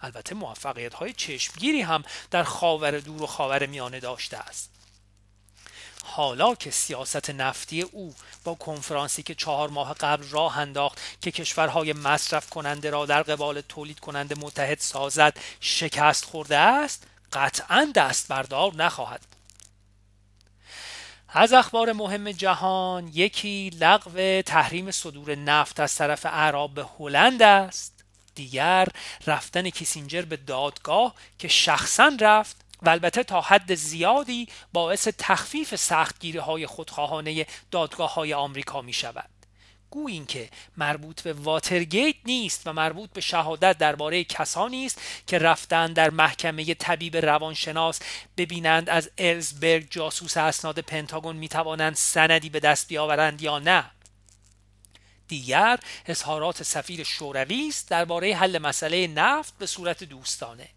البته 0.00 0.34
موفقیت 0.34 0.94
های 0.94 1.12
چشمگیری 1.12 1.80
هم 1.82 2.02
در 2.30 2.42
خاور 2.42 3.00
دور 3.00 3.22
و 3.22 3.26
خاور 3.26 3.66
میانه 3.66 4.00
داشته 4.00 4.36
است. 4.36 4.70
حالا 6.04 6.54
که 6.54 6.70
سیاست 6.70 7.30
نفتی 7.30 7.82
او 7.82 8.14
با 8.44 8.54
کنفرانسی 8.54 9.22
که 9.22 9.34
چهار 9.34 9.68
ماه 9.68 9.94
قبل 9.94 10.28
راه 10.30 10.58
انداخت 10.58 11.00
که 11.20 11.30
کشورهای 11.30 11.92
مصرف 11.92 12.50
کننده 12.50 12.90
را 12.90 13.06
در 13.06 13.22
قبال 13.22 13.60
تولید 13.60 14.00
کننده 14.00 14.34
متحد 14.34 14.78
سازد 14.78 15.36
شکست 15.60 16.24
خورده 16.24 16.56
است 16.56 17.06
قطعا 17.32 17.92
دست 17.94 18.28
بردار 18.28 18.74
نخواهد 18.74 19.33
از 21.36 21.52
اخبار 21.52 21.92
مهم 21.92 22.32
جهان 22.32 23.10
یکی 23.14 23.70
لغو 23.80 24.42
تحریم 24.42 24.90
صدور 24.90 25.34
نفت 25.34 25.80
از 25.80 25.94
طرف 25.94 26.26
اعراب 26.26 26.74
به 26.74 26.86
هلند 26.98 27.42
است. 27.42 28.04
دیگر 28.34 28.88
رفتن 29.26 29.70
کیسینجر 29.70 30.22
به 30.22 30.36
دادگاه 30.36 31.14
که 31.38 31.48
شخصا 31.48 32.12
رفت 32.20 32.56
و 32.82 32.88
البته 32.88 33.22
تا 33.22 33.40
حد 33.40 33.74
زیادی 33.74 34.48
باعث 34.72 35.08
تخفیف 35.18 35.76
سختگیری 35.76 36.38
های 36.38 36.66
خودخواهانه 36.66 37.46
دادگاه 37.70 38.14
های 38.14 38.34
آمریکا 38.34 38.82
می 38.82 38.92
شود 38.92 39.28
گویین 39.94 40.26
که 40.26 40.48
مربوط 40.76 41.22
به 41.22 41.32
واترگیت 41.32 42.16
نیست 42.24 42.66
و 42.66 42.72
مربوط 42.72 43.10
به 43.10 43.20
شهادت 43.20 43.78
درباره 43.78 44.24
کسانی 44.24 44.86
است 44.86 45.00
که 45.26 45.38
رفتن 45.38 45.92
در 45.92 46.10
محکمه 46.10 46.74
طبیب 46.74 47.16
روانشناس 47.16 48.00
ببینند 48.36 48.90
از 48.90 49.10
الزبرگ 49.18 49.86
جاسوس 49.90 50.36
اسناد 50.36 50.78
پنتاگون 50.78 51.36
می‌توانند 51.36 51.94
سندی 51.94 52.48
به 52.48 52.60
دست 52.60 52.88
بیاورند 52.88 53.42
یا 53.42 53.58
نه. 53.58 53.90
دیگر 55.28 55.78
اظهارات 56.06 56.62
سفیر 56.62 57.04
شوروی 57.04 57.68
است 57.68 57.88
درباره 57.90 58.34
حل 58.34 58.58
مسئله 58.58 59.06
نفت 59.06 59.58
به 59.58 59.66
صورت 59.66 60.04
دوستانه. 60.04 60.68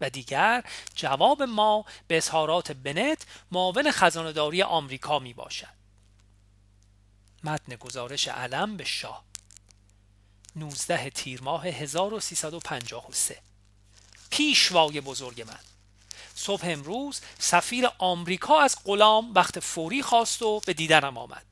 و 0.00 0.10
دیگر 0.10 0.64
جواب 0.94 1.42
ما 1.42 1.84
به 2.08 2.16
اظهارات 2.16 2.72
بنت 2.72 3.26
معاون 3.52 3.90
خزانداری 3.90 4.62
آمریکا 4.62 5.18
می 5.18 5.34
باشد 5.34 5.83
متن 7.44 7.76
گزارش 7.76 8.28
علم 8.28 8.76
به 8.76 8.84
شاه. 8.84 9.24
19 10.56 11.10
تیر 11.10 11.42
ماه 11.42 11.66
1353 11.66 13.38
پیشوای 14.30 15.00
بزرگ 15.00 15.42
من. 15.42 15.58
صبح 16.34 16.62
امروز 16.64 17.20
سفیر 17.38 17.88
آمریکا 17.98 18.60
از 18.60 18.76
غلام 18.84 19.34
وقت 19.34 19.60
فوری 19.60 20.02
خواست 20.02 20.42
و 20.42 20.60
به 20.66 20.72
دیدنم 20.72 21.18
آمد. 21.18 21.44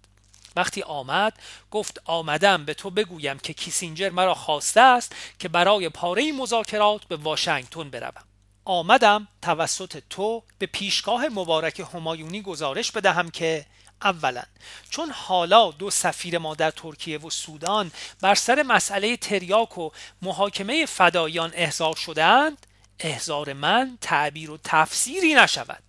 وقتی 0.57 0.83
آمد 0.83 1.39
گفت 1.71 2.03
آمدم 2.05 2.65
به 2.65 2.75
تو 2.75 2.91
بگویم 2.91 3.39
که 3.39 3.53
کیسینجر 3.53 4.11
مرا 4.11 4.35
خواسته 4.35 4.81
است 4.81 5.15
که 5.39 5.49
برای 5.49 5.89
پاره 5.89 6.33
مذاکرات 6.33 7.05
به 7.05 7.17
واشنگتن 7.17 7.91
بروم. 7.91 8.25
آمدم 8.65 9.29
توسط 9.43 10.03
تو 10.11 10.43
به 10.59 10.67
پیشگاه 10.67 11.29
مبارک 11.29 11.87
همایونی 11.95 12.43
گزارش 12.43 12.93
بدهم 12.93 13.31
که 13.31 13.67
اولا. 14.05 14.43
چون 14.91 15.11
حالا 15.11 15.71
دو 15.71 15.91
سفیر 15.91 16.39
ما 16.39 16.55
در 16.55 16.71
ترکیه 16.71 17.19
و 17.19 17.31
سودان 17.31 17.93
بر 18.21 18.35
سر 18.35 18.63
مسئله 18.63 19.17
تریاک 19.17 19.79
و 19.79 19.91
محاکمه 20.23 20.87
فدایان 20.87 21.53
احضار 21.55 21.97
شدهاند 21.97 22.67
احضار 23.01 23.53
من 23.53 23.99
تعبیر 24.01 24.51
و 24.51 24.59
تفسیری 24.65 25.35
نشود. 25.35 25.83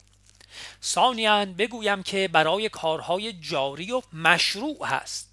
ثانیا 0.84 1.46
بگویم 1.46 2.04
که 2.04 2.30
برای 2.34 2.70
کارهای 2.70 3.34
جاری 3.34 3.92
و 3.92 4.02
مشروع 4.14 4.86
هست. 4.86 5.30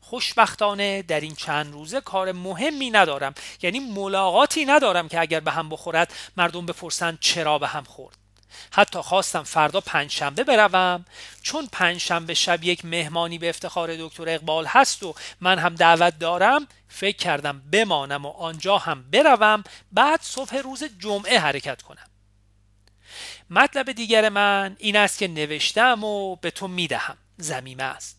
خوشبختانه 0.00 1.02
در 1.02 1.20
این 1.20 1.34
چند 1.34 1.72
روزه 1.72 2.00
کار 2.00 2.32
مهمی 2.32 2.90
ندارم 2.90 3.34
یعنی 3.62 3.80
ملاقاتی 3.80 4.64
ندارم 4.64 5.08
که 5.08 5.20
اگر 5.20 5.40
به 5.40 5.50
هم 5.50 5.68
بخورد 5.68 6.12
مردم 6.36 6.66
بپرسند 6.66 7.18
چرا 7.20 7.58
به 7.58 7.68
هم 7.68 7.84
خورد. 7.84 8.21
حتی 8.72 8.98
خواستم 8.98 9.42
فردا 9.42 9.80
پنجشنبه 9.80 10.44
بروم 10.44 11.04
چون 11.42 11.68
پنجشنبه 11.72 12.34
شب 12.34 12.64
یک 12.64 12.84
مهمانی 12.84 13.38
به 13.38 13.48
افتخار 13.48 13.96
دکتر 13.96 14.28
اقبال 14.28 14.66
هست 14.66 15.02
و 15.02 15.14
من 15.40 15.58
هم 15.58 15.74
دعوت 15.74 16.18
دارم 16.18 16.66
فکر 16.88 17.16
کردم 17.16 17.62
بمانم 17.72 18.26
و 18.26 18.30
آنجا 18.30 18.78
هم 18.78 19.10
بروم 19.10 19.64
بعد 19.92 20.20
صبح 20.22 20.56
روز 20.56 20.84
جمعه 20.98 21.38
حرکت 21.38 21.82
کنم. 21.82 22.06
مطلب 23.50 23.92
دیگر 23.92 24.28
من 24.28 24.76
این 24.78 24.96
است 24.96 25.18
که 25.18 25.28
نوشتم 25.28 26.04
و 26.04 26.36
به 26.36 26.50
تو 26.50 26.68
می‌دهم 26.68 27.16
زمیمه 27.36 27.82
است. 27.82 28.18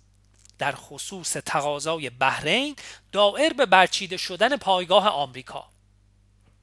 در 0.60 0.72
خصوص 0.76 1.32
تقاضای 1.32 2.10
بحرین 2.10 2.76
دائر 3.12 3.54
به 3.54 3.66
برچیده 3.66 4.18
شدن 4.18 4.58
پایگاه 4.58 5.08
آمریکا. 5.08 5.70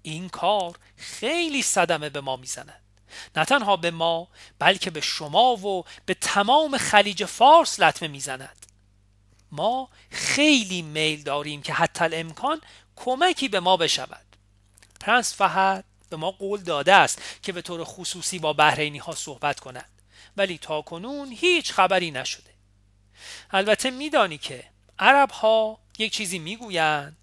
این 0.02 0.28
کار 0.28 0.78
خیلی 0.96 1.62
صدمه 1.62 2.08
به 2.08 2.20
ما 2.20 2.36
می‌زند. 2.36 2.82
نه 3.36 3.44
تنها 3.44 3.76
به 3.76 3.90
ما 3.90 4.28
بلکه 4.58 4.90
به 4.90 5.00
شما 5.00 5.56
و 5.56 5.84
به 6.06 6.14
تمام 6.14 6.78
خلیج 6.78 7.24
فارس 7.24 7.80
لطمه 7.80 8.08
می‌زند. 8.08 8.66
ما 9.52 9.88
خیلی 10.10 10.82
میل 10.82 11.22
داریم 11.22 11.62
که 11.62 11.72
حتی 11.72 12.04
الامکان 12.04 12.60
کمکی 12.96 13.48
به 13.48 13.60
ما 13.60 13.76
بشود. 13.76 14.26
پرنس 15.00 15.34
فهد 15.34 15.84
به 16.10 16.16
ما 16.16 16.30
قول 16.30 16.60
داده 16.60 16.94
است 16.94 17.22
که 17.42 17.52
به 17.52 17.62
طور 17.62 17.84
خصوصی 17.84 18.38
با 18.38 18.52
بحرینی 18.52 18.98
ها 18.98 19.14
صحبت 19.14 19.60
کند. 19.60 19.90
ولی 20.36 20.58
تا 20.58 20.82
کنون 20.82 21.32
هیچ 21.32 21.72
خبری 21.72 22.10
نشده. 22.10 22.50
البته 23.50 23.90
میدانی 23.90 24.38
که 24.38 24.64
عرب 24.98 25.30
ها 25.30 25.78
یک 25.98 26.12
چیزی 26.12 26.38
می‌گویند 26.38 27.16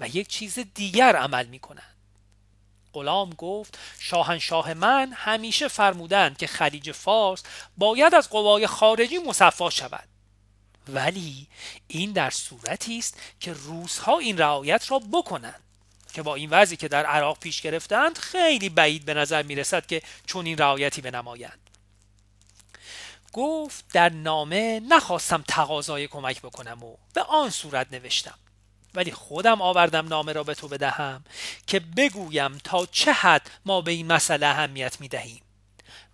و 0.00 0.08
یک 0.08 0.28
چیز 0.28 0.58
دیگر 0.58 1.16
عمل 1.16 1.46
می‌کنند. 1.46 1.95
غلام 2.96 3.30
گفت 3.30 3.78
شاهنشاه 3.98 4.74
من 4.74 5.12
همیشه 5.12 5.68
فرمودند 5.68 6.36
که 6.36 6.46
خلیج 6.46 6.92
فارس 6.92 7.42
باید 7.76 8.14
از 8.14 8.30
قوای 8.30 8.66
خارجی 8.66 9.18
مصفا 9.18 9.70
شود. 9.70 10.08
ولی 10.88 11.46
این 11.88 12.12
در 12.12 12.30
صورتی 12.30 12.98
است 12.98 13.20
که 13.40 13.52
روزها 13.52 14.18
این 14.18 14.38
رعایت 14.38 14.90
را 14.90 14.98
بکنند 14.98 15.62
که 16.12 16.22
با 16.22 16.34
این 16.34 16.50
وضعی 16.50 16.76
که 16.76 16.88
در 16.88 17.06
عراق 17.06 17.38
پیش 17.38 17.62
گرفتند 17.62 18.18
خیلی 18.18 18.68
بعید 18.68 19.04
به 19.04 19.14
نظر 19.14 19.42
می 19.42 19.54
رسد 19.54 19.86
که 19.86 20.02
چون 20.26 20.46
این 20.46 20.58
رعایتی 20.58 21.00
بنمایند. 21.00 21.70
گفت 23.32 23.84
در 23.92 24.08
نامه 24.08 24.80
نخواستم 24.80 25.44
تقاضای 25.48 26.08
کمک 26.08 26.42
بکنم 26.42 26.82
و 26.84 26.96
به 27.14 27.22
آن 27.22 27.50
صورت 27.50 27.86
نوشتم. 27.92 28.38
ولی 28.96 29.12
خودم 29.12 29.62
آوردم 29.62 30.08
نامه 30.08 30.32
را 30.32 30.42
به 30.42 30.54
تو 30.54 30.68
بدهم 30.68 31.24
که 31.66 31.80
بگویم 31.80 32.58
تا 32.58 32.86
چه 32.86 33.12
حد 33.12 33.50
ما 33.64 33.80
به 33.80 33.90
این 33.90 34.06
مسئله 34.06 34.46
اهمیت 34.46 35.00
می 35.00 35.08
دهیم 35.08 35.42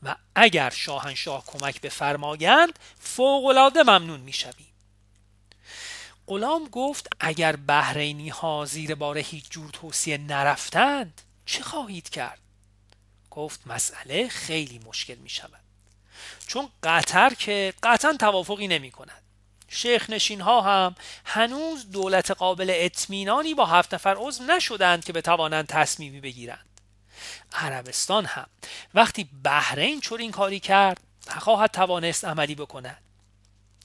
و 0.02 0.16
اگر 0.34 0.70
شاهنشاه 0.70 1.44
کمک 1.46 1.80
بفرمایند 1.80 2.78
فوقالعاده 3.00 3.82
ممنون 3.82 4.20
می 4.20 4.32
شویم 4.32 4.72
غلام 6.26 6.64
گفت 6.64 7.08
اگر 7.20 7.56
بحرینی 7.56 8.28
ها 8.28 8.64
زیر 8.64 8.94
بار 8.94 9.18
هیچ 9.18 9.50
جور 9.50 9.70
توصیه 9.70 10.18
نرفتند 10.18 11.22
چه 11.46 11.62
خواهید 11.62 12.08
کرد؟ 12.08 12.38
گفت 13.30 13.66
مسئله 13.66 14.28
خیلی 14.28 14.78
مشکل 14.78 15.14
می 15.14 15.28
شود 15.28 15.60
چون 16.46 16.68
قطر 16.82 17.34
که 17.34 17.74
قطعا 17.82 18.12
توافقی 18.12 18.68
نمی 18.68 18.90
کند 18.90 19.21
شیخ 19.74 20.10
نشین 20.10 20.40
ها 20.40 20.60
هم 20.60 20.94
هنوز 21.24 21.90
دولت 21.90 22.30
قابل 22.30 22.72
اطمینانی 22.76 23.54
با 23.54 23.66
هفت 23.66 23.94
نفر 23.94 24.16
عضو 24.18 24.44
نشدند 24.44 25.04
که 25.04 25.12
بتوانند 25.12 25.66
تصمیمی 25.66 26.20
بگیرند. 26.20 26.66
عربستان 27.52 28.24
هم 28.24 28.46
وقتی 28.94 29.28
بحرین 29.44 30.00
چور 30.00 30.20
این 30.20 30.30
کاری 30.30 30.60
کرد 30.60 31.00
نخواهد 31.36 31.70
توانست 31.70 32.24
عملی 32.24 32.54
بکند. 32.54 32.98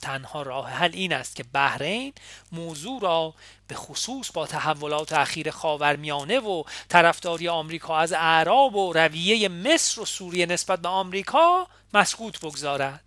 تنها 0.02 0.42
راه 0.42 0.70
حل 0.70 0.92
این 0.94 1.14
است 1.14 1.36
که 1.36 1.44
بحرین 1.44 2.14
موضوع 2.52 3.02
را 3.02 3.34
به 3.68 3.76
خصوص 3.76 4.32
با 4.32 4.48
تحولات 4.48 5.14
اخیر 5.14 5.52
خاورمیانه 5.52 6.40
و 6.40 6.64
طرفداری 6.90 7.48
آمریکا 7.48 7.98
از 7.98 8.14
اعراب 8.14 8.76
و 8.76 8.94
رویه 8.94 9.50
مصر 9.50 10.02
و 10.02 10.06
سوریه 10.06 10.46
نسبت 10.46 10.80
به 10.80 10.90
آمریکا 10.90 11.68
مسکوت 11.94 12.40
بگذارد. 12.40 13.07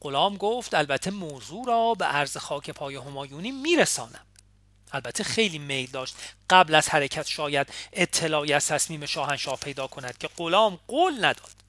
غلام 0.00 0.36
گفت 0.36 0.74
البته 0.74 1.10
موضوع 1.10 1.66
را 1.66 1.94
به 1.94 2.04
عرض 2.04 2.36
خاک 2.36 2.70
پای 2.70 2.96
همایونی 2.96 3.50
میرسانم. 3.50 4.26
البته 4.92 5.24
خیلی 5.24 5.58
میل 5.58 5.90
داشت. 5.90 6.14
قبل 6.50 6.74
از 6.74 6.88
حرکت 6.88 7.26
شاید 7.26 7.66
اطلاعی 7.92 8.52
از 8.52 8.66
تصمیم 8.66 9.06
شاهنشاه 9.06 9.56
پیدا 9.56 9.86
کند 9.86 10.18
که 10.18 10.28
غلام 10.36 10.78
قول 10.88 11.24
نداد. 11.24 11.60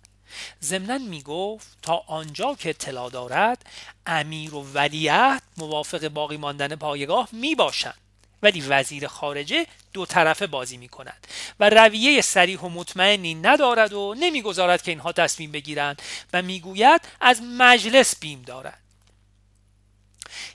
ضمنا 0.63 0.97
می‌گفت 0.97 1.67
تا 1.81 2.03
آنجا 2.07 2.55
که 2.55 2.69
اطلاع 2.69 3.09
دارد 3.09 3.65
امیر 4.05 4.55
و 4.55 4.73
ولیعهد 4.73 5.43
موافق 5.57 6.07
باقی 6.07 6.37
ماندن 6.37 6.75
پایگاه 6.75 7.29
می 7.31 7.55
باشند 7.55 7.97
ولی 8.43 8.61
وزیر 8.61 9.07
خارجه 9.07 9.67
دو 9.93 10.05
طرفه 10.05 10.47
بازی 10.47 10.77
می 10.77 10.87
کند 10.87 11.27
و 11.59 11.69
رویه 11.69 12.21
سریح 12.21 12.59
و 12.59 12.69
مطمئنی 12.69 13.35
ندارد 13.35 13.93
و 13.93 14.15
نمی‌گذارد 14.19 14.81
که 14.81 14.91
اینها 14.91 15.11
تصمیم 15.11 15.51
بگیرند 15.51 16.01
و 16.33 16.41
می‌گوید 16.41 17.01
از 17.21 17.41
مجلس 17.41 18.19
بیم 18.19 18.41
دارد. 18.41 18.81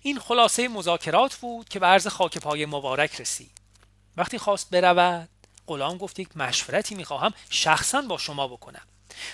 این 0.03 0.19
خلاصه 0.19 0.69
مذاکرات 0.69 1.35
بود 1.35 1.69
که 1.69 1.79
به 1.79 1.87
عرض 1.87 2.07
خاک 2.07 2.39
پای 2.39 2.67
مبارک 2.67 3.21
رسید. 3.21 3.51
وقتی 4.17 4.39
خواست 4.39 4.71
برود 4.71 5.29
غلام 5.67 5.99
گفت 5.99 6.19
یک 6.19 6.37
مشورتی 6.37 6.95
می‌خواهم 6.95 7.35
شخصا 7.51 8.03
با 8.03 8.19
شما 8.19 8.49
بکنم. 8.49 8.87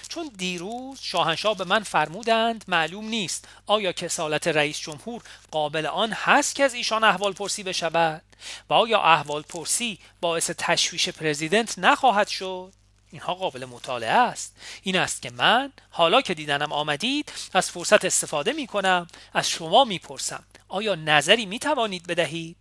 چون 0.09 0.31
دیروز 0.37 0.99
شاهنشاه 1.03 1.57
به 1.57 1.65
من 1.65 1.83
فرمودند 1.83 2.65
معلوم 2.69 3.09
نیست 3.09 3.49
آیا 3.67 3.93
کسالت 3.93 4.49
رئیس 4.49 4.79
جمهور 4.81 5.23
قابل 5.51 5.87
آن 5.87 6.13
هست 6.13 6.55
که 6.55 6.65
از 6.65 6.75
ایشان 6.75 7.05
احوال 7.05 7.33
پرسی 7.33 7.63
بشود 7.63 8.23
و 8.71 8.75
آیا 8.75 9.01
احوال 9.01 9.43
پرسی 9.43 9.99
باعث 10.21 10.51
تشویش 10.59 11.09
پرزیدنت 11.09 11.79
نخواهد 11.79 12.29
شد؟ 12.29 12.73
اینها 13.13 13.35
قابل 13.35 13.65
مطالعه 13.65 14.11
است. 14.11 14.57
این 14.83 14.97
است 14.97 15.23
که 15.23 15.31
من 15.31 15.73
حالا 15.91 16.21
که 16.21 16.35
دیدنم 16.35 16.73
آمدید 16.73 17.33
از 17.55 17.71
فرصت 17.71 18.05
استفاده 18.05 18.53
می 18.53 18.67
کنم 18.67 19.07
از 19.35 19.49
شما 19.49 19.85
می 19.85 19.99
پرسم. 19.99 20.45
آیا 20.69 20.95
نظری 20.95 21.47
می 21.47 21.59
توانید 21.59 22.07
بدهید؟ 22.07 22.57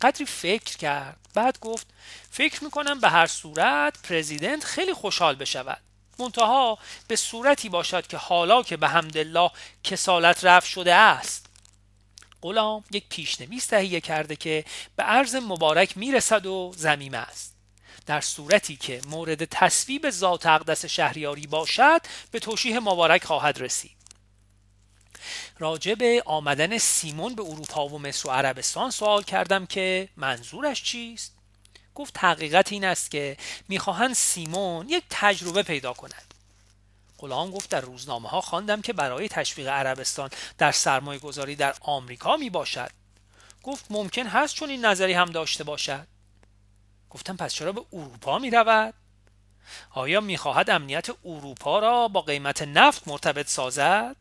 قدری 0.00 0.26
فکر 0.26 0.76
کرد. 0.76 1.16
بعد 1.34 1.60
گفت 1.60 1.86
فکر 2.30 2.64
می 2.64 2.70
کنم 2.70 3.00
به 3.00 3.08
هر 3.08 3.26
صورت 3.26 4.02
پرزیدنت 4.02 4.64
خیلی 4.64 4.92
خوشحال 4.92 5.34
بشود. 5.34 5.80
منتها 6.18 6.78
به 7.08 7.16
صورتی 7.16 7.68
باشد 7.68 8.06
که 8.06 8.16
حالا 8.16 8.62
که 8.62 8.76
به 8.76 8.88
حمدالله 8.88 9.50
کسالت 9.84 10.44
رفت 10.44 10.68
شده 10.68 10.94
است. 10.94 11.46
غلام 12.42 12.84
یک 12.90 13.04
پیشنویس 13.08 13.66
تهیه 13.66 14.00
کرده 14.00 14.36
که 14.36 14.64
به 14.96 15.02
عرض 15.02 15.34
مبارک 15.34 15.96
می‌رسد 15.96 16.46
و 16.46 16.72
زمیمه 16.76 17.18
است. 17.18 17.54
در 18.06 18.20
صورتی 18.20 18.76
که 18.76 19.00
مورد 19.06 19.44
تصویب 19.44 20.10
ذات 20.10 20.46
اقدس 20.46 20.86
شهریاری 20.86 21.46
باشد 21.46 22.00
به 22.30 22.38
توشیح 22.38 22.78
مبارک 22.78 23.24
خواهد 23.24 23.60
رسید. 23.60 23.95
راجع 25.58 25.94
به 25.94 26.22
آمدن 26.26 26.78
سیمون 26.78 27.34
به 27.34 27.42
اروپا 27.42 27.88
و 27.88 27.98
مصر 27.98 28.28
و 28.28 28.32
عربستان 28.32 28.90
سوال 28.90 29.22
کردم 29.22 29.66
که 29.66 30.08
منظورش 30.16 30.82
چیست 30.82 31.32
گفت 31.94 32.18
حقیقت 32.18 32.72
این 32.72 32.84
است 32.84 33.10
که 33.10 33.36
می‌خواهند 33.68 34.14
سیمون 34.14 34.88
یک 34.88 35.04
تجربه 35.10 35.62
پیدا 35.62 35.92
کند 35.92 36.34
غلام 37.18 37.50
گفت 37.50 37.70
در 37.70 37.80
روزنامه 37.80 38.28
ها 38.28 38.40
خواندم 38.40 38.80
که 38.80 38.92
برای 38.92 39.28
تشویق 39.28 39.68
عربستان 39.68 40.30
در 40.58 40.72
سرمایه 40.72 41.18
گذاری 41.18 41.56
در 41.56 41.74
آمریکا 41.80 42.36
می 42.36 42.50
باشد 42.50 42.90
گفت 43.62 43.84
ممکن 43.90 44.26
هست 44.26 44.54
چون 44.54 44.70
این 44.70 44.84
نظری 44.84 45.12
هم 45.12 45.30
داشته 45.30 45.64
باشد 45.64 46.06
گفتم 47.10 47.36
پس 47.36 47.54
چرا 47.54 47.72
به 47.72 47.82
اروپا 47.92 48.38
می 48.38 48.50
رود؟ 48.50 48.94
آیا 49.90 50.20
می‌خواهد 50.20 50.70
امنیت 50.70 51.06
اروپا 51.24 51.78
را 51.78 52.08
با 52.08 52.20
قیمت 52.20 52.62
نفت 52.62 53.08
مرتبط 53.08 53.48
سازد؟ 53.48 54.16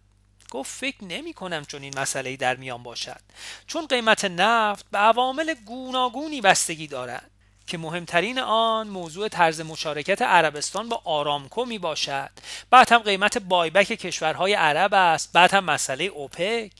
گفت 0.55 0.79
فکر 0.79 1.03
نمی 1.03 1.33
کنم 1.33 1.65
چون 1.65 1.81
این 1.81 1.99
مسئله 1.99 2.35
در 2.35 2.55
میان 2.55 2.83
باشد. 2.83 3.19
چون 3.67 3.87
قیمت 3.87 4.25
نفت 4.25 4.85
به 4.91 4.97
عوامل 4.97 5.53
گوناگونی 5.53 6.41
بستگی 6.41 6.87
دارد 6.87 7.31
که 7.67 7.77
مهمترین 7.77 8.39
آن 8.39 8.87
موضوع 8.87 9.27
طرز 9.27 9.61
مشارکت 9.61 10.21
عربستان 10.21 10.89
با 10.89 11.01
آرامکو 11.05 11.65
می 11.65 11.79
باشد. 11.79 12.29
بعد 12.69 12.91
هم 12.91 12.99
قیمت 12.99 13.37
بایبک 13.37 13.87
کشورهای 13.87 14.53
عرب 14.53 14.93
است. 14.93 15.33
بعد 15.33 15.53
هم 15.53 15.63
مسئله 15.63 16.03
اوپک. 16.03 16.71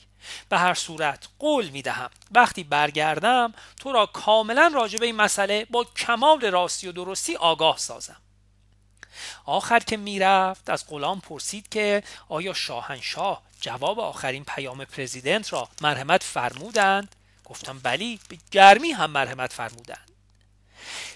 به 0.50 0.58
هر 0.58 0.74
صورت 0.74 1.28
قول 1.40 1.70
می 1.70 1.82
دهم. 1.82 2.10
وقتی 2.32 2.64
برگردم 2.64 3.54
تو 3.80 3.92
را 3.92 4.06
کاملا 4.06 4.72
راجع 4.76 5.00
به 5.00 5.06
این 5.06 5.16
مسئله 5.16 5.66
با 5.70 5.84
کمال 5.84 6.42
راستی 6.42 6.88
و 6.88 6.92
درستی 6.92 7.36
آگاه 7.36 7.78
سازم. 7.78 8.22
آخر 9.46 9.80
که 9.80 9.98
می‌رفت 9.98 10.70
از 10.70 10.88
غلام 10.88 11.20
پرسید 11.20 11.70
که 11.70 12.04
آیا 12.30 12.54
شاهنشاه 12.54 13.42
جواب 13.62 14.00
آخرین 14.00 14.44
پیام 14.44 14.86
پرزیدنت 14.86 15.54
را 15.54 15.70
مرحمت 15.82 16.24
فرمودند؟ 16.24 17.16
گفتم 17.46 17.80
بلی 17.80 18.20
به 18.30 18.38
گرمی 18.52 18.92
هم 18.92 19.12
مرحمت 19.12 19.54
فرمودند. 19.54 20.12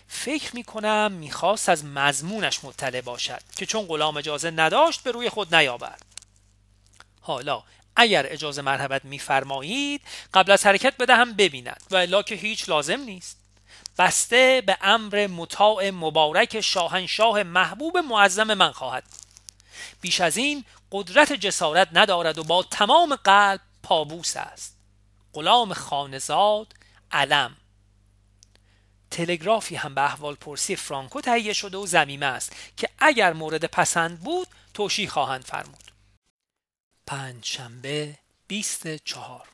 فکر 0.08 0.56
می 0.56 0.64
کنم 0.64 1.12
می‌خواست 1.12 1.70
از 1.70 1.86
مضمونش 1.86 2.64
مطلع 2.64 3.02
باشد 3.02 3.42
که 3.56 3.66
چون 3.66 3.86
غلام 3.86 4.18
اجازه 4.18 4.52
نداشت 4.52 5.04
به 5.04 5.12
روی 5.12 5.30
خود 5.30 5.56
نیاورد. 5.56 6.06
حالا 7.22 7.64
اگر 7.96 8.26
اجازه 8.30 8.62
مرحمت 8.62 9.06
میفرمایید 9.06 10.02
قبل 10.34 10.52
از 10.52 10.66
حرکت 10.66 10.98
بدهم 10.98 11.34
ببیند 11.34 11.84
و 11.92 11.96
الا 11.96 12.24
که 12.24 12.36
هیچ 12.36 12.70
لازم 12.70 13.00
نیست. 13.00 13.39
بسته 14.00 14.64
به 14.66 14.78
امر 14.82 15.28
مطاع 15.28 15.90
مبارک 15.90 16.62
شاهنشاه 16.62 17.44
محبوب 17.44 17.98
معظم 17.98 18.54
من 18.54 18.72
خواهد. 18.72 19.04
بیش 20.02 20.22
از 20.22 20.38
این 20.38 20.66
قدرت 20.92 21.34
جسارت 21.34 21.90
ندارد 21.94 22.38
و 22.38 22.44
با 22.44 22.64
تمام 22.64 23.16
قلب 23.16 23.62
پابوس 23.84 24.38
است. 24.38 24.78
غلام 25.34 25.74
خانزاد 25.74 26.74
علم. 27.12 27.56
تلگرافی 29.12 29.76
هم 29.76 29.96
به 29.96 30.02
احوال 30.02 30.36
پرسی 30.36 30.76
فرانکو 30.76 31.22
تهیه 31.22 31.54
شده 31.54 31.78
و 31.78 31.86
زمیمه 31.86 32.26
است 32.26 32.56
که 32.78 32.90
اگر 33.00 33.34
مورد 33.34 33.66
پسند 33.66 34.20
بود 34.20 34.48
توشی 34.74 35.08
خواهند 35.08 35.46
فرمود. 35.46 35.92
پنج 37.08 37.46
شنبه 37.46 38.18
بیست 38.48 38.96
چهار. 38.96 39.48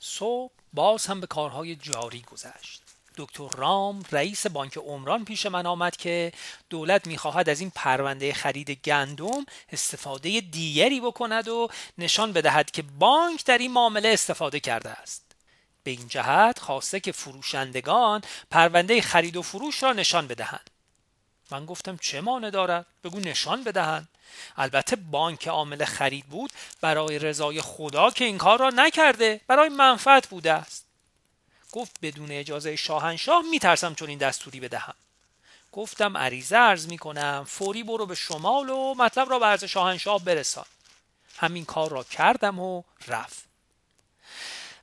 صبح 0.00 0.52
باز 0.72 1.06
هم 1.06 1.20
به 1.20 1.26
کارهای 1.26 1.76
جاری 1.76 2.22
گذشت. 2.22 2.85
دکتر 3.16 3.48
رام 3.56 4.02
رئیس 4.12 4.46
بانک 4.46 4.76
عمران 4.76 5.24
پیش 5.24 5.46
من 5.46 5.66
آمد 5.66 5.96
که 5.96 6.32
دولت 6.70 7.06
می‌خواهد 7.06 7.48
از 7.48 7.60
این 7.60 7.72
پرونده 7.74 8.32
خرید 8.32 8.70
گندم 8.70 9.46
استفاده 9.72 10.40
دیگری 10.40 11.00
بکند 11.00 11.48
و 11.48 11.68
نشان 11.98 12.32
بدهد 12.32 12.70
که 12.70 12.82
بانک 12.82 13.44
در 13.44 13.58
این 13.58 13.72
معامله 13.72 14.08
استفاده 14.08 14.60
کرده 14.60 14.90
است. 14.90 15.22
به 15.82 15.90
این 15.90 16.08
جهت 16.08 16.58
خواسته 16.58 17.00
که 17.00 17.12
فروشندگان 17.12 18.22
پرونده 18.50 19.02
خرید 19.02 19.36
و 19.36 19.42
فروش 19.42 19.82
را 19.82 19.92
نشان 19.92 20.26
بدهند. 20.26 20.70
من 21.50 21.66
گفتم 21.66 21.96
چه 21.96 22.20
مانع 22.20 22.50
دارد؟ 22.50 22.86
بگو 23.04 23.20
نشان 23.20 23.64
بدهند. 23.64 24.08
البته 24.56 24.96
بانک 24.96 25.48
عامل 25.48 25.84
خرید 25.84 26.26
بود 26.26 26.52
برای 26.80 27.18
رضای 27.18 27.60
خدا 27.60 28.10
که 28.10 28.24
این 28.24 28.38
کار 28.38 28.58
را 28.58 28.70
نکرده 28.70 29.40
برای 29.46 29.68
منفعت 29.68 30.28
بوده 30.28 30.52
است. 30.52 30.85
گفت 31.76 31.96
بدون 32.02 32.30
اجازه 32.30 32.76
شاهنشاه 32.76 33.42
میترسم 33.50 33.94
چون 33.94 34.08
این 34.08 34.18
دستوری 34.18 34.60
بدهم. 34.60 34.94
گفتم 35.72 36.16
عریضه 36.16 36.56
ارز 36.56 36.88
می‌کنم 36.88 37.44
فوری 37.48 37.82
برو 37.82 38.06
به 38.06 38.14
شمال 38.14 38.70
و 38.70 38.94
مطلب 38.94 39.30
را 39.30 39.38
به 39.38 39.46
عرض 39.46 39.64
شاهنشاه 39.64 40.24
برسان. 40.24 40.64
همین 41.36 41.64
کار 41.64 41.90
را 41.90 42.04
کردم 42.04 42.58
و 42.58 42.82
رفت. 43.08 43.44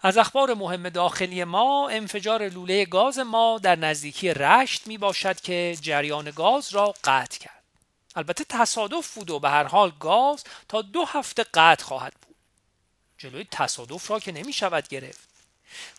از 0.02 0.18
اخبار 0.18 0.54
مهم 0.54 0.90
داخلی 0.90 1.44
ما 1.44 1.90
انفجار 1.90 2.50
لوله 2.50 2.86
گاز 2.86 3.20
ما 3.20 3.60
در 3.64 3.76
نزدیکی 3.76 4.34
رشت 4.34 4.88
می 4.88 4.98
باشد 4.98 5.42
که 5.42 5.78
جریان 5.82 6.32
گاز 6.32 6.74
را 6.74 6.94
قطع 7.04 7.40
کرد. 7.40 7.64
البته 8.16 8.44
تصادف 8.50 9.14
بود 9.14 9.30
و 9.30 9.40
به 9.40 9.50
هر 9.50 9.64
حال 9.64 9.92
گاز 10.00 10.44
تا 10.70 10.82
دو 10.82 11.06
هفته 11.06 11.44
قطع 11.54 11.84
خواهد 11.84 12.14
بود. 12.22 12.36
جلوی 13.18 13.48
تصادف 13.52 14.12
را 14.12 14.20
که 14.20 14.32
نمی 14.32 14.54
شود 14.54 14.88
گرفت. 14.88 15.33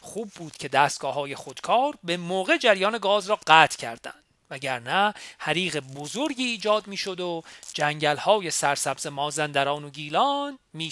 خوب 0.01 0.31
بود 0.31 0.57
که 0.57 0.69
دستگاه 0.69 1.15
های 1.15 1.35
خودکار 1.35 1.99
به 2.05 2.17
موقع 2.17 2.57
جریان 2.57 2.99
گاز 2.99 3.27
را 3.27 3.39
قطع 3.47 3.77
کردند. 3.77 4.25
وگرنه 4.51 5.15
حریق 5.39 5.79
بزرگی 5.79 6.45
ایجاد 6.45 6.87
می 6.87 6.97
شد 6.97 7.21
و 7.21 7.43
جنگل 7.75 8.17
های 8.17 8.51
سرسبز 8.51 9.07
مازندران 9.07 9.85
و 9.85 9.91
گیلان 9.91 10.59
می 10.73 10.91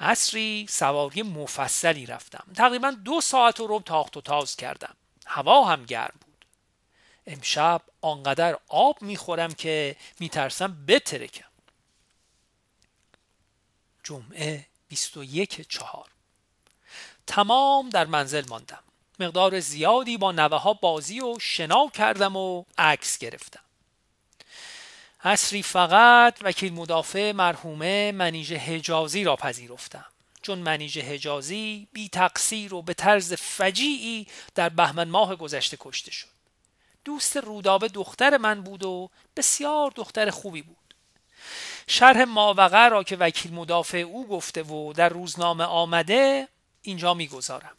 عصری 0.00 0.66
سواری 0.70 1.22
مفصلی 1.22 2.06
رفتم. 2.06 2.44
تقریبا 2.54 2.90
دو 2.90 3.20
ساعت 3.20 3.60
و 3.60 3.66
رب 3.66 3.82
تاخت 3.82 4.16
و 4.16 4.20
تاز 4.20 4.56
کردم. 4.56 4.96
هوا 5.26 5.64
هم 5.64 5.84
گرم 5.84 6.14
بود. 6.20 6.44
امشب 7.26 7.82
آنقدر 8.00 8.58
آب 8.68 9.02
می‌خورم 9.02 9.54
که 9.54 9.96
میترسم 10.20 10.86
بترکم. 10.86 11.48
جمعه 14.04 14.66
21 14.88 15.68
چهار. 15.68 16.13
تمام 17.26 17.88
در 17.88 18.06
منزل 18.06 18.44
ماندم. 18.48 18.78
مقدار 19.20 19.60
زیادی 19.60 20.18
با 20.18 20.32
نوه 20.32 20.56
ها 20.56 20.72
بازی 20.72 21.20
و 21.20 21.38
شنا 21.38 21.88
کردم 21.94 22.36
و 22.36 22.64
عکس 22.78 23.18
گرفتم. 23.18 23.60
اصری 25.20 25.62
فقط 25.62 26.38
وکیل 26.42 26.72
مدافع 26.72 27.32
مرحومه 27.32 28.12
منیژه 28.12 28.56
حجازی 28.56 29.24
را 29.24 29.36
پذیرفتم. 29.36 30.04
چون 30.42 30.58
منیژه 30.58 31.02
حجازی 31.02 31.88
بی 31.92 32.08
تقصیر 32.08 32.74
و 32.74 32.82
به 32.82 32.94
طرز 32.94 33.32
فجیعی 33.32 34.26
در 34.54 34.68
بهمن 34.68 35.08
ماه 35.08 35.36
گذشته 35.36 35.76
کشته 35.80 36.10
شد. 36.10 36.28
دوست 37.04 37.36
رودابه 37.36 37.88
دختر 37.88 38.36
من 38.36 38.62
بود 38.62 38.84
و 38.84 39.10
بسیار 39.36 39.92
دختر 39.96 40.30
خوبی 40.30 40.62
بود. 40.62 40.94
شرح 41.86 42.24
ماوقع 42.24 42.88
را 42.88 43.02
که 43.02 43.16
وکیل 43.16 43.54
مدافع 43.54 43.98
او 43.98 44.28
گفته 44.28 44.62
و 44.62 44.92
در 44.92 45.08
روزنامه 45.08 45.64
آمده 45.64 46.48
اینجا 46.84 47.14
می‌گذارم. 47.14 47.76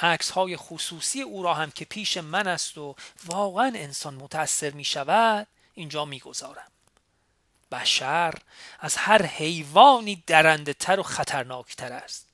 عکس 0.00 0.30
های 0.30 0.56
خصوصی 0.56 1.22
او 1.22 1.42
را 1.42 1.54
هم 1.54 1.70
که 1.70 1.84
پیش 1.84 2.16
من 2.16 2.48
است 2.48 2.78
و 2.78 2.96
واقعا 3.26 3.72
انسان 3.74 4.14
متأثر 4.14 4.70
می 4.70 4.84
شود 4.84 5.46
اینجا 5.74 6.04
می‌گذارم. 6.04 6.70
بشر 7.72 8.34
از 8.80 8.96
هر 8.96 9.26
حیوانی 9.26 10.22
درنده 10.26 10.72
تر 10.72 11.00
و 11.00 11.02
خطرناکتر 11.02 11.92
است 11.92 12.26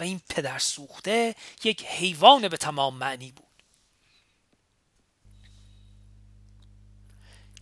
و 0.00 0.02
این 0.02 0.20
پدر 0.28 0.58
سوخته 0.58 1.34
یک 1.64 1.86
حیوان 1.86 2.48
به 2.48 2.56
تمام 2.56 2.96
معنی 2.96 3.32
بود. 3.32 3.46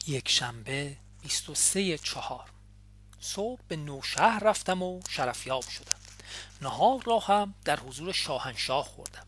یک 0.06 0.28
شنبه 0.28 0.96
23 1.22 1.98
چهار 1.98 2.50
صبح 3.20 3.60
به 3.68 3.76
نوشهر 3.76 4.38
رفتم 4.38 4.82
و 4.82 5.00
شرفیاب 5.08 5.64
شدم. 5.68 5.99
نهار 6.62 7.02
را 7.02 7.18
هم 7.18 7.54
در 7.64 7.80
حضور 7.80 8.12
شاهنشاه 8.12 8.84
خوردم. 8.84 9.26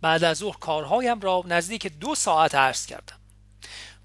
بعد 0.00 0.24
از 0.24 0.36
ظهر 0.36 0.56
کارهایم 0.56 1.20
را 1.20 1.42
نزدیک 1.46 1.86
دو 1.86 2.14
ساعت 2.14 2.54
عرض 2.54 2.86
کردم. 2.86 3.16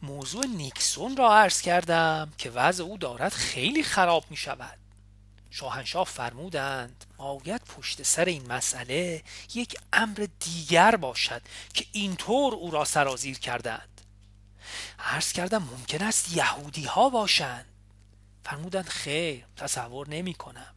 موضوع 0.02 0.46
نیکسون 0.46 1.18
را 1.18 1.36
عرض 1.36 1.62
کردم 1.62 2.32
که 2.38 2.50
وضع 2.50 2.84
او 2.84 2.98
دارد 2.98 3.34
خیلی 3.34 3.84
خراب 3.84 4.26
می 4.30 4.38
شود. 4.38 4.78
شاهنشاه 5.50 6.06
فرمودند 6.06 7.06
باید 7.18 7.62
پشت 7.62 8.04
سر 8.04 8.26
این 8.26 8.48
مسئله 8.48 9.24
یک 9.54 9.78
امر 9.94 10.28
دیگر 10.40 10.96
باشد 10.96 11.42
که 11.74 11.86
اینطور 11.92 12.54
او 12.54 12.72
را 12.72 12.86
سرازیر 12.86 13.40
کردند. 13.40 14.02
عرض 15.00 15.32
کردم 15.32 15.64
ممکن 15.64 16.04
است 16.06 16.36
یهودی 16.36 16.84
ها 16.84 17.10
باشند. 17.10 17.66
فرمودند 18.44 18.90
خیر 18.90 19.46
تصور 19.58 20.10
نمی 20.10 20.34
کنم. 20.34 20.76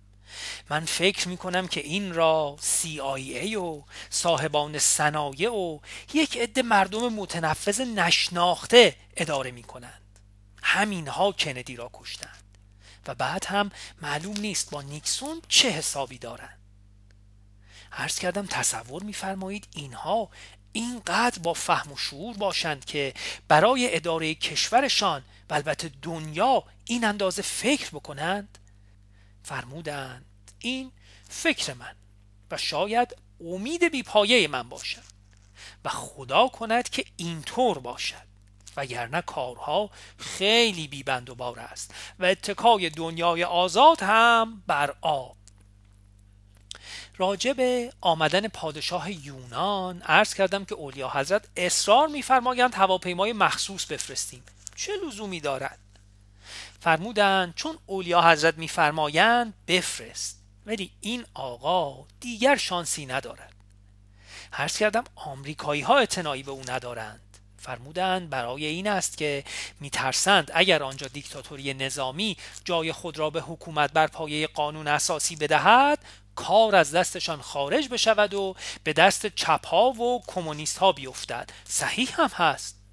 من 0.71 0.85
فکر 0.85 1.29
می 1.29 1.37
کنم 1.37 1.69
که 1.69 1.81
این 1.81 2.15
را 2.15 2.57
CIA 2.61 3.57
و 3.57 3.83
صاحبان 4.11 4.79
صنایع 4.79 5.51
و 5.51 5.79
یک 6.15 6.37
عده 6.37 6.63
مردم 6.63 7.13
متنفذ 7.13 7.81
نشناخته 7.81 8.97
اداره 9.17 9.51
می 9.51 9.63
کنند 9.63 10.19
همینها 10.63 11.33
کندی 11.33 11.77
را 11.77 11.91
کشتند 11.93 12.59
و 13.07 13.15
بعد 13.15 13.45
هم 13.47 13.71
معلوم 14.03 14.37
نیست 14.41 14.71
با 14.71 14.83
نیکسون 14.83 15.43
چه 15.49 15.71
حسابی 15.71 16.19
دارند. 16.19 16.59
عرض 17.93 18.19
کردم 18.19 18.47
تصور 18.47 19.03
میفرمایید 19.03 19.69
اینها 19.75 20.31
اینقدر 20.73 21.39
با 21.39 21.53
فهم 21.53 21.93
و 21.93 21.97
شعور 21.97 22.37
باشند 22.37 22.85
که 22.85 23.15
برای 23.49 23.97
اداره 23.97 24.35
کشورشان 24.35 25.23
و 25.51 25.55
البته 25.55 25.91
دنیا 26.03 26.65
این 26.85 27.05
اندازه 27.05 27.43
فکر 27.43 27.89
بکنند؟ 27.89 28.59
فرمودند 29.45 30.25
این 30.59 30.93
فکر 31.29 31.75
من 31.75 31.95
و 32.51 32.57
شاید 32.57 33.17
امید 33.41 33.91
بیپایه 33.91 34.49
من 34.49 34.69
باشد 34.69 35.15
و 35.85 35.89
خدا 35.89 36.49
کند 36.49 36.89
که 36.89 37.05
اینطور 37.17 37.79
باشد 37.79 38.35
وگرنه 38.77 39.23
کارها 39.23 39.91
خیلی 40.19 40.89
بیبند 40.89 41.31
و 41.31 41.35
بار 41.35 41.61
است 41.61 41.95
و 42.19 42.25
اتکای 42.25 42.91
دنیای 42.91 43.45
آزاد 43.45 44.03
هم 44.03 44.63
بر 44.67 44.95
آب. 45.01 45.37
راجع 47.17 47.53
به 47.53 47.93
آمدن 48.01 48.49
پادشاه 48.49 49.27
یونان 49.27 50.03
عرض 50.03 50.35
کردم 50.35 50.65
که 50.65 50.75
اولیا 50.75 51.11
حضرت 51.11 51.49
اصرار 51.57 52.09
میفرمایند 52.09 52.75
هواپیمای 52.75 53.33
مخصوص 53.33 53.87
بفرستیم. 53.87 54.43
چه 54.77 54.93
لزومی 55.07 55.41
دارد؟ 55.41 55.79
فرمودند 56.85 57.55
چون 57.55 57.79
اولیا 57.87 58.23
حضرت 58.23 58.59
میفرمایند 58.59 59.55
بفرست. 59.69 60.41
ولی 60.67 60.91
این 61.01 61.25
آقا 61.35 62.07
دیگر 62.21 62.57
شانسی 62.57 63.07
ندارد. 63.07 63.53
عرض 64.53 64.79
کردم 64.79 65.05
آمریکایی 65.15 65.83
ها 65.83 65.99
اعتنایی 65.99 66.43
به 66.43 66.51
او 66.51 66.63
ندارند. 66.69 67.39
فرمودند 67.59 68.31
برای 68.31 68.67
این 68.67 68.87
است 68.87 69.17
که 69.17 69.45
میترسند 69.81 70.51
اگر 70.55 70.83
آنجا 70.83 71.07
دیکتاتوری 71.07 71.75
نظامی 71.75 72.37
جای 72.65 72.93
خود 72.93 73.19
را 73.19 73.31
به 73.31 73.41
حکومت 73.41 73.93
بر 73.93 74.07
پایه 74.07 74.47
قانون 74.47 74.89
اساسی 74.89 75.37
بدهد 75.37 75.99
کار 76.35 76.77
از 76.77 76.95
دستشان 76.95 77.41
خارج 77.41 77.89
بشود 77.89 78.35
و 78.35 78.55
به 78.85 78.93
دست 78.93 79.27
چپها 79.27 79.91
و 79.91 80.23
کمونیست 80.27 80.79
ها 80.79 80.93
بیفتد. 80.93 81.51
صحیح 81.65 82.09
هم 82.21 82.31
هست. 82.35 82.84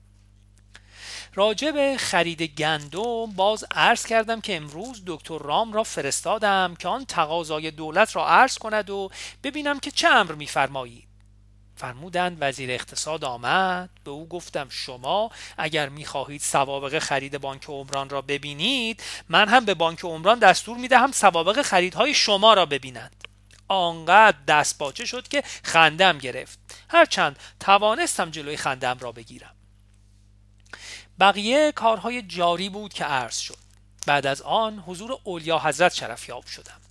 راجع 1.35 1.71
به 1.71 1.97
خرید 1.97 2.41
گندم 2.41 3.25
باز 3.25 3.65
عرض 3.71 4.05
کردم 4.05 4.41
که 4.41 4.55
امروز 4.55 5.03
دکتر 5.07 5.37
رام 5.37 5.73
را 5.73 5.83
فرستادم 5.83 6.75
که 6.79 6.87
آن 6.87 7.05
تقاضای 7.05 7.71
دولت 7.71 8.15
را 8.15 8.27
عرض 8.27 8.57
کند 8.57 8.89
و 8.89 9.09
ببینم 9.43 9.79
که 9.79 9.91
چه 9.91 10.07
امر 10.07 10.31
میفرمایید 10.31 11.07
فرمودند 11.75 12.37
وزیر 12.39 12.71
اقتصاد 12.71 13.25
آمد. 13.25 13.89
به 14.03 14.11
او 14.11 14.27
گفتم 14.27 14.67
شما 14.69 15.31
اگر 15.57 15.89
می‌خواهید 15.89 16.41
سوابق 16.41 16.99
خرید 16.99 17.37
بانک 17.37 17.65
عمران 17.65 18.09
را 18.09 18.21
ببینید 18.21 19.03
من 19.29 19.49
هم 19.49 19.65
به 19.65 19.73
بانک 19.73 19.99
عمران 20.03 20.39
دستور 20.39 20.77
می‌دهم 20.77 21.11
سوابق 21.11 21.61
خریدهای 21.61 22.13
شما 22.13 22.53
را 22.53 22.65
ببینند. 22.65 23.27
آنقدر 23.67 24.37
دست 24.47 24.77
باچه 24.77 25.05
شد 25.05 25.27
که 25.27 25.43
خندم 25.63 26.17
گرفت. 26.17 26.59
هرچند 26.89 27.39
توانستم 27.59 28.29
جلوی 28.29 28.57
خندم 28.57 28.97
را 28.99 29.11
بگیرم. 29.11 29.55
بقیه 31.21 31.71
کارهای 31.71 32.21
جاری 32.21 32.69
بود 32.69 32.93
که 32.93 33.03
عرض 33.03 33.37
شد. 33.37 33.57
بعد 34.07 34.27
از 34.27 34.41
آن 34.41 34.79
حضور 34.79 35.19
اولیا 35.23 35.59
حضرت 35.59 35.93
شرفیاب 35.93 36.45
شدم. 36.45 36.81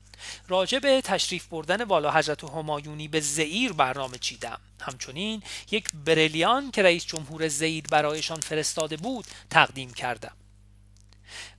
راجع 0.49 0.79
به 0.79 1.01
تشریف 1.01 1.47
بردن 1.47 1.85
والا 1.85 2.13
حضرت 2.13 2.45
همایونی 2.45 3.09
به 3.09 3.21
زئیر 3.21 3.73
برنامه 3.73 4.19
چیدم. 4.19 4.61
همچنین 4.81 5.43
یک 5.71 5.89
برلیان 6.05 6.71
که 6.71 6.83
رئیس 6.83 7.07
جمهور 7.07 7.49
زئیر 7.49 7.85
برایشان 7.91 8.41
فرستاده 8.41 8.97
بود 8.97 9.25
تقدیم 9.51 9.93
کردم. 9.93 10.37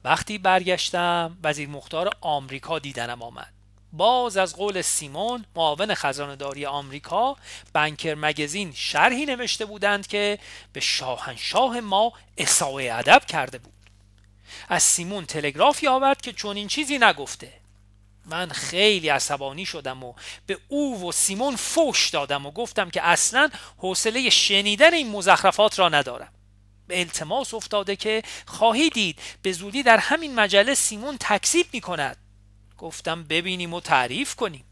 وقتی 0.03 0.37
برگشتم 0.37 1.37
وزیر 1.43 1.69
مختار 1.69 2.09
آمریکا 2.21 2.79
دیدنم 2.79 3.21
آمد. 3.21 3.60
باز 3.93 4.37
از 4.37 4.55
قول 4.55 4.81
سیمون 4.81 5.45
معاون 5.55 5.93
خزانداری 5.93 6.65
آمریکا 6.65 7.35
بنکر 7.73 8.15
مگزین 8.15 8.73
شرحی 8.75 9.25
نوشته 9.25 9.65
بودند 9.65 10.07
که 10.07 10.39
به 10.73 10.79
شاهنشاه 10.79 11.79
ما 11.79 12.13
اصاوه 12.37 12.89
ادب 12.91 13.25
کرده 13.27 13.57
بود. 13.57 13.73
از 14.69 14.83
سیمون 14.83 15.25
تلگرافی 15.25 15.87
آورد 15.87 16.21
که 16.21 16.33
چون 16.33 16.57
این 16.57 16.67
چیزی 16.67 16.97
نگفته. 16.97 17.53
من 18.25 18.49
خیلی 18.49 19.09
عصبانی 19.09 19.65
شدم 19.65 20.03
و 20.03 20.13
به 20.45 20.57
او 20.67 21.07
و 21.07 21.11
سیمون 21.11 21.55
فوش 21.55 22.09
دادم 22.09 22.45
و 22.45 22.51
گفتم 22.51 22.89
که 22.89 23.01
اصلا 23.03 23.49
حوصله 23.77 24.29
شنیدن 24.29 24.93
این 24.93 25.09
مزخرفات 25.09 25.79
را 25.79 25.89
ندارم. 25.89 26.33
به 26.87 26.99
التماس 26.99 27.53
افتاده 27.53 27.95
که 27.95 28.23
خواهی 28.45 28.89
دید 28.89 29.19
به 29.41 29.51
زودی 29.51 29.83
در 29.83 29.97
همین 29.97 30.35
مجله 30.35 30.75
سیمون 30.75 31.17
تکذیب 31.19 31.65
می 31.73 31.81
کند 31.81 32.17
گفتم 32.81 33.23
ببینیم 33.23 33.73
و 33.73 33.81
تعریف 33.81 34.35
کنیم. 34.35 34.65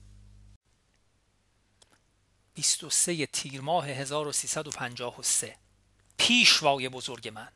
23 2.54 3.26
تیر 3.26 3.62
ماه 3.62 3.88
1353 3.88 5.56
پیشوای 6.17 6.89
بزرگ 6.89 7.28
من. 7.28 7.48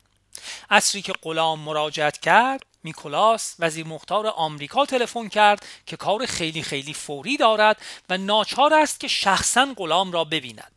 اصری 0.70 1.02
که 1.02 1.12
غلام 1.22 1.60
مراجعت 1.60 2.18
کرد 2.18 2.62
میکولاس 2.82 3.54
وزیر 3.58 3.86
مختار 3.86 4.26
آمریکا 4.26 4.86
تلفن 4.86 5.28
کرد 5.28 5.66
که 5.86 5.96
کار 5.96 6.26
خیلی 6.26 6.62
خیلی 6.62 6.94
فوری 6.94 7.36
دارد 7.36 7.82
و 8.08 8.18
ناچار 8.18 8.74
است 8.74 9.00
که 9.00 9.08
شخصا 9.08 9.74
غلام 9.76 10.12
را 10.12 10.24
ببیند. 10.24 10.72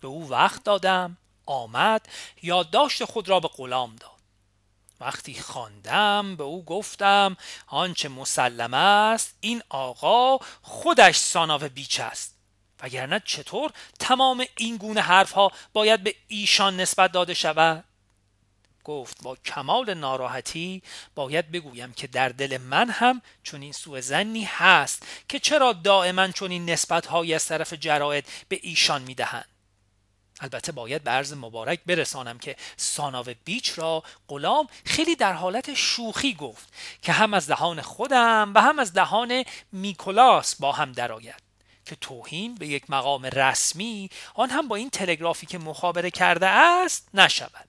به 0.00 0.08
او 0.08 0.28
وقت 0.28 0.64
دادم 0.64 1.16
آمد 1.46 2.08
یادداشت 2.42 3.04
خود 3.04 3.28
را 3.28 3.40
به 3.40 3.48
غلام 3.48 3.96
داد. 3.96 4.15
وقتی 5.00 5.34
خواندم 5.34 6.36
به 6.36 6.44
او 6.44 6.64
گفتم 6.64 7.36
آنچه 7.66 8.08
مسلم 8.08 8.74
است 8.74 9.36
این 9.40 9.62
آقا 9.68 10.38
خودش 10.62 11.16
ساناو 11.16 11.68
بیچ 11.68 12.00
است. 12.00 12.36
وگرنه 12.82 13.22
چطور 13.24 13.72
تمام 13.98 14.44
این 14.56 14.76
گونه 14.76 15.00
حرفها 15.00 15.52
باید 15.72 16.02
به 16.02 16.14
ایشان 16.28 16.80
نسبت 16.80 17.12
داده 17.12 17.34
شود؟ 17.34 17.84
گفت 18.84 19.22
با 19.22 19.36
کمال 19.36 19.94
ناراحتی 19.94 20.82
باید 21.14 21.50
بگویم 21.50 21.92
که 21.92 22.06
در 22.06 22.28
دل 22.28 22.58
من 22.58 22.90
هم 22.90 23.22
چون 23.42 23.62
این 23.62 23.72
سوء 23.72 24.00
زنی 24.00 24.44
هست 24.44 25.06
که 25.28 25.38
چرا 25.38 25.72
دائما 25.72 26.28
چون 26.28 26.50
این 26.50 26.70
نسبت 26.70 27.06
هایی 27.06 27.34
از 27.34 27.46
طرف 27.46 27.72
جراید 27.72 28.26
به 28.48 28.60
ایشان 28.62 29.02
می‌دهند. 29.02 29.55
البته 30.40 30.72
باید 30.72 31.04
به 31.04 31.10
عرض 31.10 31.32
مبارک 31.32 31.80
برسانم 31.86 32.38
که 32.38 32.56
ساناو 32.76 33.26
بیچ 33.44 33.78
را 33.78 34.02
غلام 34.28 34.68
خیلی 34.84 35.16
در 35.16 35.32
حالت 35.32 35.74
شوخی 35.74 36.34
گفت 36.34 36.74
که 37.02 37.12
هم 37.12 37.34
از 37.34 37.46
دهان 37.46 37.82
خودم 37.82 38.52
و 38.54 38.62
هم 38.62 38.78
از 38.78 38.92
دهان 38.92 39.44
میکولاس 39.72 40.54
با 40.54 40.72
هم 40.72 40.92
درآید 40.92 41.46
که 41.84 41.96
توهین 41.96 42.54
به 42.54 42.66
یک 42.66 42.90
مقام 42.90 43.26
رسمی 43.26 44.10
آن 44.34 44.50
هم 44.50 44.68
با 44.68 44.76
این 44.76 44.90
تلگرافی 44.90 45.46
که 45.46 45.58
مخابره 45.58 46.10
کرده 46.10 46.46
است 46.46 47.08
نشود. 47.14 47.68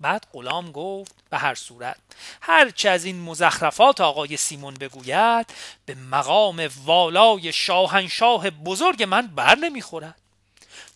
بعد 0.00 0.26
غلام 0.32 0.72
گفت 0.72 1.14
به 1.30 1.38
هر 1.38 1.54
صورت 1.54 1.96
هرچه 2.40 2.88
از 2.88 3.04
این 3.04 3.20
مزخرفات 3.20 4.00
آقای 4.00 4.36
سیمون 4.36 4.74
بگوید 4.74 5.46
به 5.86 5.94
مقام 5.94 6.68
والای 6.84 7.52
شاهنشاه 7.52 8.50
بزرگ 8.50 9.02
من 9.02 9.26
بر 9.26 9.54
نمی‌خورد. 9.54 10.23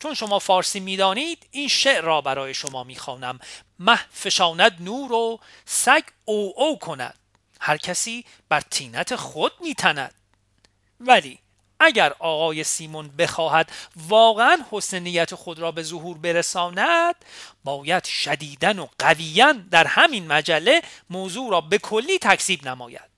چون 0.01 0.15
شما 0.15 0.39
فارسی 0.39 0.81
می‌دانید 0.81 1.47
این 1.51 1.69
شعر 1.69 2.01
را 2.01 2.21
برای 2.21 2.55
شما 2.55 2.85
می‌خوانم. 2.85 3.39
مه 3.79 4.01
فشاند 4.13 4.77
نور 4.81 5.13
و 5.13 5.41
سگ 5.65 6.03
او 6.25 6.55
او 6.57 6.79
کند. 6.79 7.19
هر 7.61 7.77
کسی 7.77 8.25
بر 8.49 8.61
تینت 8.61 9.17
خود 9.17 9.53
میتند. 9.61 10.15
ولی 11.01 11.39
اگر 11.81 12.15
آقای 12.19 12.65
سیمون 12.65 13.09
بخواهد 13.09 13.73
واقعا 13.97 14.59
حسن 14.71 14.99
نیت 14.99 15.35
خود 15.35 15.59
را 15.59 15.73
به 15.73 15.83
ظهور 15.83 16.19
برساند 16.19 17.15
باید 17.65 18.05
شدیدن 18.05 18.79
و 18.79 18.87
قویا 18.99 19.53
در 19.53 19.87
همین 19.87 20.27
مجله 20.27 20.83
موضوع 21.11 21.51
را 21.51 21.61
به 21.61 21.79
کلی 21.79 22.19
تکسیب 22.19 22.69
نماید. 22.69 23.09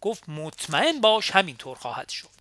گفت 0.00 0.28
مطمئن 0.28 1.00
باش 1.00 1.30
همینطور 1.30 1.76
خواهد 1.76 2.08
شد. 2.08 2.39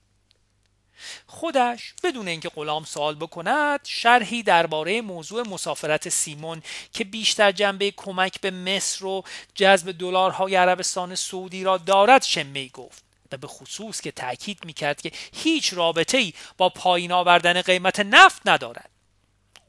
خودش 1.27 1.93
بدون 2.03 2.27
اینکه 2.27 2.49
غلام 2.49 2.83
سوال 2.83 3.15
بکند 3.15 3.79
شرحی 3.83 4.43
درباره 4.43 5.01
موضوع 5.01 5.47
مسافرت 5.47 6.09
سیمون 6.09 6.61
که 6.93 7.03
بیشتر 7.03 7.51
جنبه 7.51 7.91
کمک 7.97 8.41
به 8.41 8.51
مصر 8.51 9.05
و 9.05 9.23
جذب 9.55 9.91
دلارهای 9.91 10.55
عربستان 10.55 11.15
سعودی 11.15 11.63
را 11.63 11.77
دارد 11.77 12.23
شمه 12.23 12.67
گفت؟ 12.67 13.03
و 13.31 13.37
به 13.37 13.47
خصوص 13.47 14.01
که 14.01 14.11
تاکید 14.11 14.65
می‌کرد 14.65 15.01
که 15.01 15.11
هیچ 15.33 15.73
رابطه 15.73 16.17
ای 16.17 16.33
با 16.57 16.69
پایین 16.69 17.11
آوردن 17.11 17.61
قیمت 17.61 17.99
نفت 17.99 18.41
ندارد. 18.45 18.89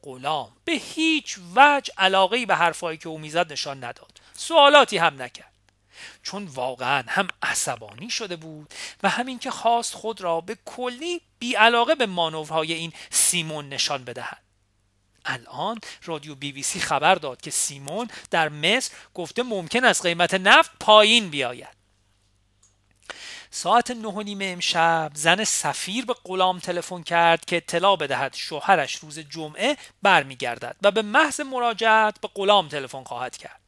غلام 0.03 0.51
به 0.65 0.71
هیچ 0.71 1.39
وجه 1.55 1.93
علاقه 1.97 2.45
به 2.45 2.55
حرفایی 2.55 2.97
که 2.97 3.09
او 3.09 3.17
می‌زد 3.17 3.51
نشان 3.51 3.83
نداد. 3.83 4.21
سوالاتی 4.33 4.97
هم 4.97 5.21
نکرد. 5.21 5.50
چون 6.23 6.45
واقعا 6.45 7.03
هم 7.07 7.27
عصبانی 7.41 8.09
شده 8.09 8.35
بود 8.35 8.73
و 9.03 9.09
همین 9.09 9.39
که 9.39 9.51
خواست 9.51 9.93
خود 9.93 10.21
را 10.21 10.41
به 10.41 10.57
کلی 10.65 11.21
بیعلاقه 11.39 11.95
به 11.95 12.05
مانورهای 12.05 12.73
این 12.73 12.93
سیمون 13.09 13.69
نشان 13.69 14.03
بدهد. 14.03 14.41
الان 15.25 15.79
رادیو 16.05 16.35
بی 16.35 16.51
بی 16.51 16.63
سی 16.63 16.79
خبر 16.79 17.15
داد 17.15 17.41
که 17.41 17.51
سیمون 17.51 18.09
در 18.31 18.49
مصر 18.49 18.91
گفته 19.13 19.43
ممکن 19.43 19.85
است 19.85 20.05
قیمت 20.05 20.33
نفت 20.33 20.71
پایین 20.79 21.29
بیاید. 21.29 21.81
ساعت 23.53 23.91
نه 23.91 24.07
و 24.07 24.21
نیم 24.21 24.39
امشب 24.41 25.11
زن 25.13 25.43
سفیر 25.43 26.05
به 26.05 26.13
غلام 26.23 26.59
تلفن 26.59 27.03
کرد 27.03 27.45
که 27.45 27.57
اطلاع 27.57 27.95
بدهد 27.95 28.35
شوهرش 28.35 28.95
روز 28.95 29.19
جمعه 29.19 29.77
برمیگردد 30.01 30.75
و 30.81 30.91
به 30.91 31.01
محض 31.01 31.39
مراجعت 31.39 32.21
به 32.21 32.29
غلام 32.35 32.67
تلفن 32.67 33.03
خواهد 33.03 33.37
کرد. 33.37 33.60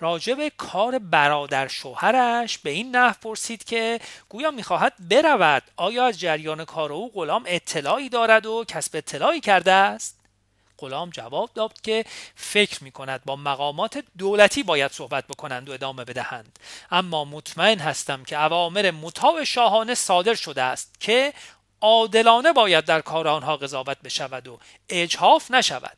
راجب 0.00 0.48
کار 0.48 0.98
برادر 0.98 1.68
شوهرش 1.68 2.58
به 2.58 2.70
این 2.70 2.96
نحو 2.96 3.14
پرسید 3.22 3.64
که 3.64 4.00
گویا 4.28 4.50
می‌خواهد 4.50 4.92
برود. 5.10 5.62
آیا 5.76 6.06
از 6.06 6.20
جریان 6.20 6.64
کار 6.64 6.92
او 6.92 7.12
غلام 7.14 7.44
اطلاعی 7.46 8.08
دارد 8.08 8.46
و 8.46 8.64
کسب 8.68 8.96
اطلاعی 8.96 9.40
کرده 9.40 9.72
است؟ 9.72 10.16
غلام 10.78 11.10
جواب 11.10 11.50
داد 11.54 11.80
که 11.80 12.04
فکر 12.34 12.84
می 12.84 12.90
کند 12.90 13.24
با 13.24 13.36
مقامات 13.36 14.04
دولتی 14.18 14.62
باید 14.62 14.92
صحبت 14.92 15.26
بکنند 15.26 15.68
و 15.68 15.72
ادامه 15.72 16.04
بدهند. 16.04 16.58
اما 16.90 17.24
مطمئن 17.24 17.78
هستم 17.78 18.24
که 18.24 18.44
اوامر 18.44 18.90
مطاع 18.90 19.44
شاهانه 19.44 19.94
صادر 19.94 20.34
شده 20.34 20.62
است 20.62 21.00
که 21.00 21.32
عادلانه 21.80 22.52
باید 22.52 22.84
در 22.84 23.00
کار 23.00 23.28
آنها 23.28 23.56
قضاوت 23.56 23.98
بشود 24.04 24.48
و 24.48 24.58
اجحاف 24.88 25.50
نشود. 25.50 25.96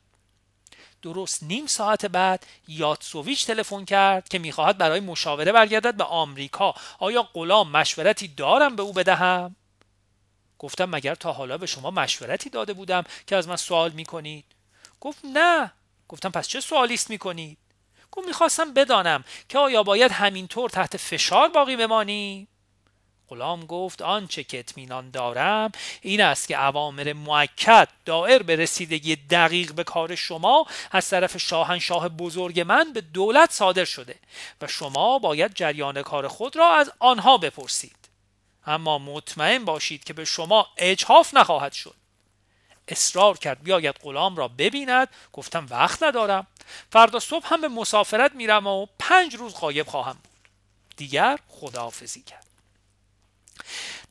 درست 1.02 1.42
نیم 1.42 1.66
ساعت 1.66 2.06
بعد 2.06 2.46
یاتسوویچ 2.68 3.46
تلفن 3.46 3.84
کرد 3.84 4.28
که 4.28 4.38
می‌خواهد 4.38 4.78
برای 4.78 5.00
مشاوره 5.00 5.52
برگردد 5.52 5.94
به 5.94 6.04
آمریکا. 6.04 6.74
آیا 6.98 7.22
غلام 7.22 7.70
مشورتی 7.70 8.28
دارم 8.28 8.76
به 8.76 8.82
او 8.82 8.92
بدهم؟ 8.92 9.56
گفتم 10.58 10.84
مگر 10.84 11.14
تا 11.14 11.32
حالا 11.32 11.58
به 11.58 11.66
شما 11.66 11.90
مشورتی 11.90 12.50
داده 12.50 12.72
بودم 12.72 13.04
که 13.26 13.36
از 13.36 13.48
من 13.48 13.56
سوال 13.56 13.90
می‌کنید؟ 13.90 14.44
گفت 15.00 15.18
نه. 15.24 15.72
گفتم 16.08 16.30
پس 16.30 16.48
چه 16.48 16.60
سوالیست 16.60 17.10
می‌کنید؟ 17.10 17.58
گفت 18.12 18.26
می‌خواستم 18.26 18.74
بدانم 18.74 19.24
که 19.48 19.58
آیا 19.58 19.82
باید 19.82 20.12
همینطور 20.12 20.70
تحت 20.70 20.96
فشار 20.96 21.48
باقی 21.48 21.76
بمانی 21.76 22.48
غلام 23.28 23.66
گفت 23.66 24.02
آنچه 24.02 24.44
که 24.44 24.58
اطمینان 24.58 25.10
دارم 25.10 25.72
این 26.02 26.20
است 26.20 26.48
که 26.48 26.64
اوامر 26.64 27.12
معکد 27.12 27.88
دائر 28.04 28.42
به 28.42 28.56
رسیدگی 28.56 29.16
دقیق 29.16 29.72
به 29.72 29.84
کار 29.84 30.14
شما 30.14 30.66
از 30.90 31.08
طرف 31.08 31.36
شاهنشاه 31.36 32.08
بزرگ 32.08 32.60
من 32.60 32.92
به 32.92 33.00
دولت 33.00 33.52
صادر 33.52 33.84
شده 33.84 34.14
و 34.60 34.66
شما 34.66 35.18
باید 35.18 35.54
جریان 35.54 36.02
کار 36.02 36.28
خود 36.28 36.56
را 36.56 36.74
از 36.74 36.92
آنها 36.98 37.38
بپرسید. 37.38 37.96
اما 38.66 38.98
مطمئن 38.98 39.64
باشید 39.64 40.04
که 40.04 40.12
به 40.12 40.24
شما 40.24 40.66
اجحاف 40.76 41.34
نخواهد 41.34 41.72
شد. 41.72 41.94
اصرار 42.88 43.38
کرد 43.38 43.62
بیاید 43.62 43.96
غلام 44.02 44.36
را 44.36 44.48
ببیند. 44.48 45.08
گفتم 45.32 45.66
وقت 45.70 46.02
ندارم. 46.02 46.46
فردا 46.92 47.20
صبح 47.20 47.46
هم 47.48 47.60
به 47.60 47.68
مسافرت 47.68 48.34
میرم 48.34 48.66
و 48.66 48.86
پنج 48.98 49.36
روز 49.36 49.54
غایب 49.54 49.86
خواهم 49.86 50.12
بود. 50.12 50.48
دیگر 50.96 51.38
خداحافظی 51.48 52.22
کرد. 52.22 52.47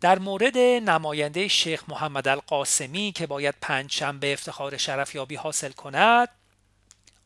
در 0.02 0.20
مورد 0.20 0.58
نماینده 0.58 1.48
شیخ 1.48 1.84
محمد 1.88 2.28
القاسمی 2.28 3.12
که 3.12 3.28
باید 3.28 3.56
پنج 3.62 3.92
شنبه 3.92 4.34
افتخار 4.34 4.78
شرفیابی 4.78 5.36
حاصل 5.36 5.72
کند 5.72 6.30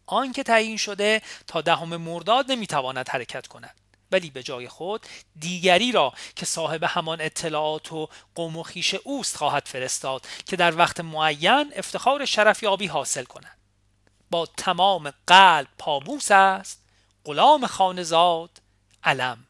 آنکه 0.05 0.43
تعیین 0.43 0.77
شده 0.77 1.21
تا 1.47 1.61
دهم 1.61 1.97
مرداد 1.97 2.51
نمی‌تواند 2.51 3.09
حرکت 3.09 3.47
کند. 3.47 3.75
ولی 4.11 4.29
به 4.29 4.43
جای 4.43 4.67
خود 4.67 5.05
دیگری 5.39 5.91
را 5.91 6.13
که 6.35 6.45
صاحب 6.45 6.83
همان 6.83 7.21
اطلاعات 7.21 7.91
و 7.91 8.09
قوم 8.35 8.57
و 8.57 8.63
خیش 8.63 8.93
اوست 8.93 9.37
خواهد 9.37 9.67
فرستاد 9.67 10.27
که 10.45 10.55
در 10.55 10.77
وقت 10.77 10.99
معین 10.99 11.73
افتخار 11.75 12.25
شرفیابی 12.25 12.87
حاصل 12.87 13.23
کند. 13.23 13.57
با 14.31 14.45
تمام 14.57 15.13
قلب 15.27 15.67
پابوس 15.77 16.31
است 16.31 16.81
غلام 17.25 17.67
خانزاد 17.67 18.61
علم. 19.03 19.47